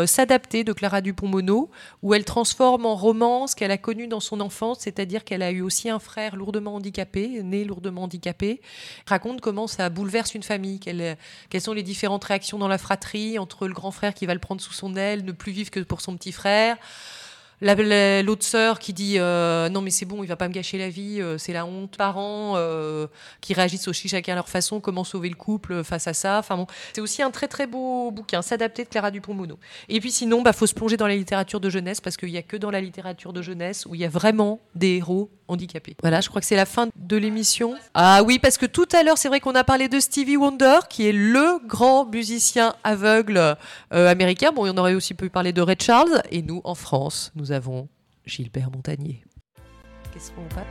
S'adapter 0.06 0.64
de 0.64 0.72
Clara 0.72 1.00
Dupont-Mono, 1.00 1.70
où 2.02 2.14
elle 2.14 2.24
transforme 2.24 2.86
en 2.86 2.96
roman 2.96 3.46
ce 3.46 3.54
qu'elle 3.54 3.70
a 3.70 3.78
connu 3.78 4.06
dans 4.06 4.20
son 4.20 4.40
enfance, 4.40 4.78
c'est-à-dire 4.80 5.24
qu'elle 5.24 5.42
a 5.42 5.50
eu 5.50 5.60
aussi 5.60 5.90
un 5.90 5.98
frère 5.98 6.36
lourdement 6.36 6.76
handicapé, 6.76 7.42
né 7.42 7.64
lourdement 7.64 8.04
handicapé. 8.04 8.60
Raconte 9.06 9.40
comment 9.40 9.66
ça 9.66 9.88
bouleverse 9.90 10.34
une 10.34 10.42
famille, 10.42 10.78
quelles, 10.78 11.16
quelles 11.50 11.60
sont 11.60 11.72
les 11.72 11.82
différentes 12.16 12.24
réactions 12.24 12.58
dans 12.58 12.68
la 12.68 12.78
fratrie 12.78 13.38
entre 13.38 13.68
le 13.68 13.74
grand 13.74 13.90
frère 13.90 14.14
qui 14.14 14.26
va 14.26 14.34
le 14.34 14.40
prendre 14.40 14.60
sous 14.60 14.72
son 14.72 14.96
aile, 14.96 15.24
ne 15.24 15.32
plus 15.32 15.52
vivre 15.52 15.70
que 15.70 15.80
pour 15.80 16.00
son 16.00 16.16
petit 16.16 16.32
frère. 16.32 16.76
La- 17.62 17.74
la- 17.74 18.22
L'autre 18.22 18.44
sœur 18.44 18.78
qui 18.78 18.92
dit 18.92 19.14
euh, 19.18 19.68
non 19.70 19.80
mais 19.80 19.90
c'est 19.90 20.04
bon 20.04 20.22
il 20.22 20.26
va 20.26 20.36
pas 20.36 20.46
me 20.48 20.52
gâcher 20.52 20.76
la 20.76 20.90
vie 20.90 21.20
euh, 21.22 21.38
c'est 21.38 21.52
la 21.54 21.64
honte. 21.64 21.96
Parents 21.96 22.52
euh, 22.56 23.06
qui 23.40 23.54
réagissent 23.54 23.88
aussi 23.88 24.08
chacun 24.08 24.32
à 24.32 24.36
leur 24.36 24.48
façon 24.48 24.78
comment 24.80 25.04
sauver 25.04 25.28
le 25.30 25.36
couple 25.36 25.82
face 25.82 26.06
à 26.06 26.12
ça. 26.12 26.38
Enfin 26.38 26.56
bon 26.56 26.66
c'est 26.92 27.00
aussi 27.00 27.22
un 27.22 27.30
très 27.30 27.48
très 27.48 27.66
beau 27.66 28.10
bouquin 28.10 28.42
s'adapter 28.42 28.84
de 28.84 28.88
Clara 28.90 29.10
Dupont-Mono. 29.10 29.58
Et 29.88 30.00
puis 30.00 30.10
sinon 30.10 30.42
bah 30.42 30.52
faut 30.52 30.66
se 30.66 30.74
plonger 30.74 30.96
dans 30.98 31.06
la 31.06 31.16
littérature 31.16 31.60
de 31.60 31.70
jeunesse 31.70 32.00
parce 32.02 32.16
qu'il 32.18 32.28
y 32.28 32.36
a 32.36 32.42
que 32.42 32.58
dans 32.58 32.70
la 32.70 32.80
littérature 32.82 33.32
de 33.32 33.40
jeunesse 33.40 33.86
où 33.86 33.94
il 33.94 34.00
y 34.02 34.04
a 34.04 34.08
vraiment 34.10 34.60
des 34.74 34.96
héros 34.96 35.30
handicapés. 35.48 35.96
Voilà 36.02 36.20
je 36.20 36.28
crois 36.28 36.40
que 36.42 36.46
c'est 36.46 36.56
la 36.56 36.66
fin 36.66 36.88
de 36.94 37.16
l'émission. 37.16 37.74
Ah 37.94 38.22
oui 38.22 38.38
parce 38.38 38.58
que 38.58 38.66
tout 38.66 38.88
à 38.92 39.02
l'heure 39.02 39.16
c'est 39.16 39.28
vrai 39.28 39.40
qu'on 39.40 39.54
a 39.54 39.64
parlé 39.64 39.88
de 39.88 39.98
Stevie 39.98 40.36
Wonder 40.36 40.80
qui 40.90 41.08
est 41.08 41.12
le 41.12 41.58
grand 41.66 42.04
musicien 42.04 42.74
aveugle 42.84 43.56
américain. 43.90 44.52
Bon 44.52 44.70
on 44.70 44.76
aurait 44.76 44.94
aussi 44.94 45.14
pu 45.14 45.30
parler 45.30 45.52
de 45.54 45.62
Ray 45.62 45.76
Charles 45.80 46.20
et 46.30 46.42
nous 46.42 46.60
en 46.64 46.74
France 46.74 47.32
nous 47.34 47.45
avons 47.52 47.88
Gilbert 48.24 48.70
Montagnier. 48.70 49.22
Qu'est-ce 50.12 50.32
qu'on 50.32 50.46
va 50.54 50.64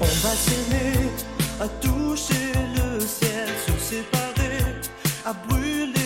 On 0.00 0.04
va 0.04 0.34
s'aimer, 0.34 1.10
à 1.60 1.68
toucher 1.68 2.52
le 2.76 3.00
ciel, 3.00 3.48
se 3.66 3.72
séparer, 3.78 4.58
à 5.24 5.32
brûler 5.32 6.01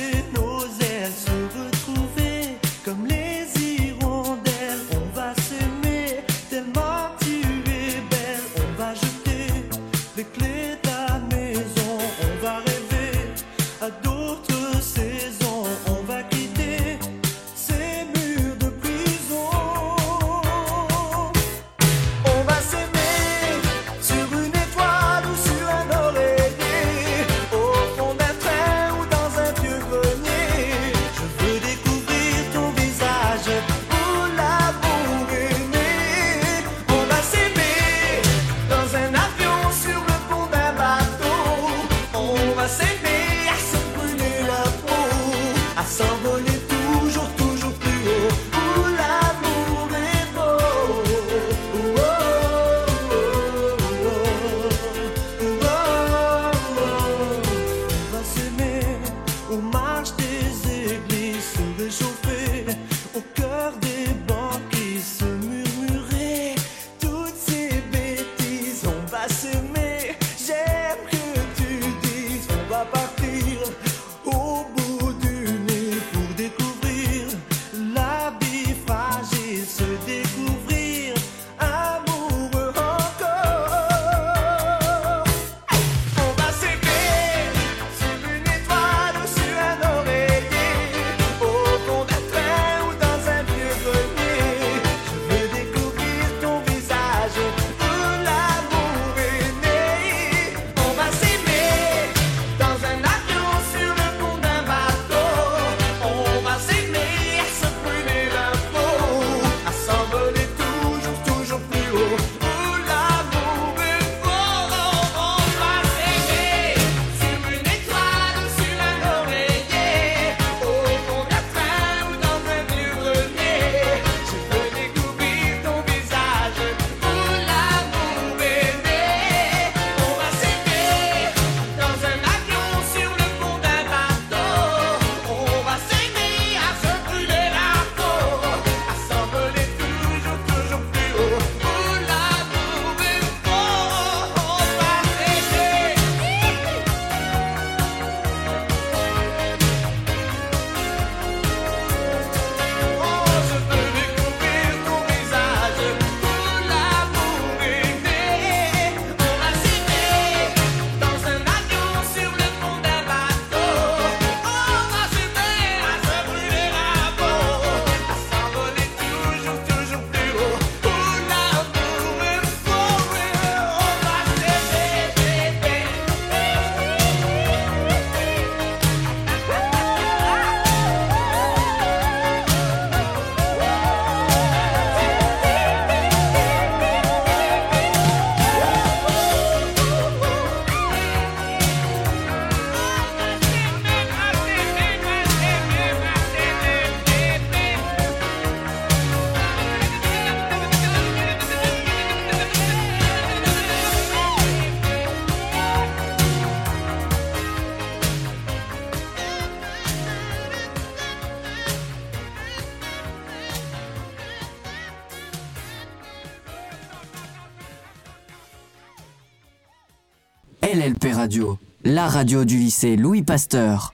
radio 222.08 222.44
du 222.44 222.58
lycée 222.58 222.96
Louis 222.96 223.22
Pasteur. 223.22 223.84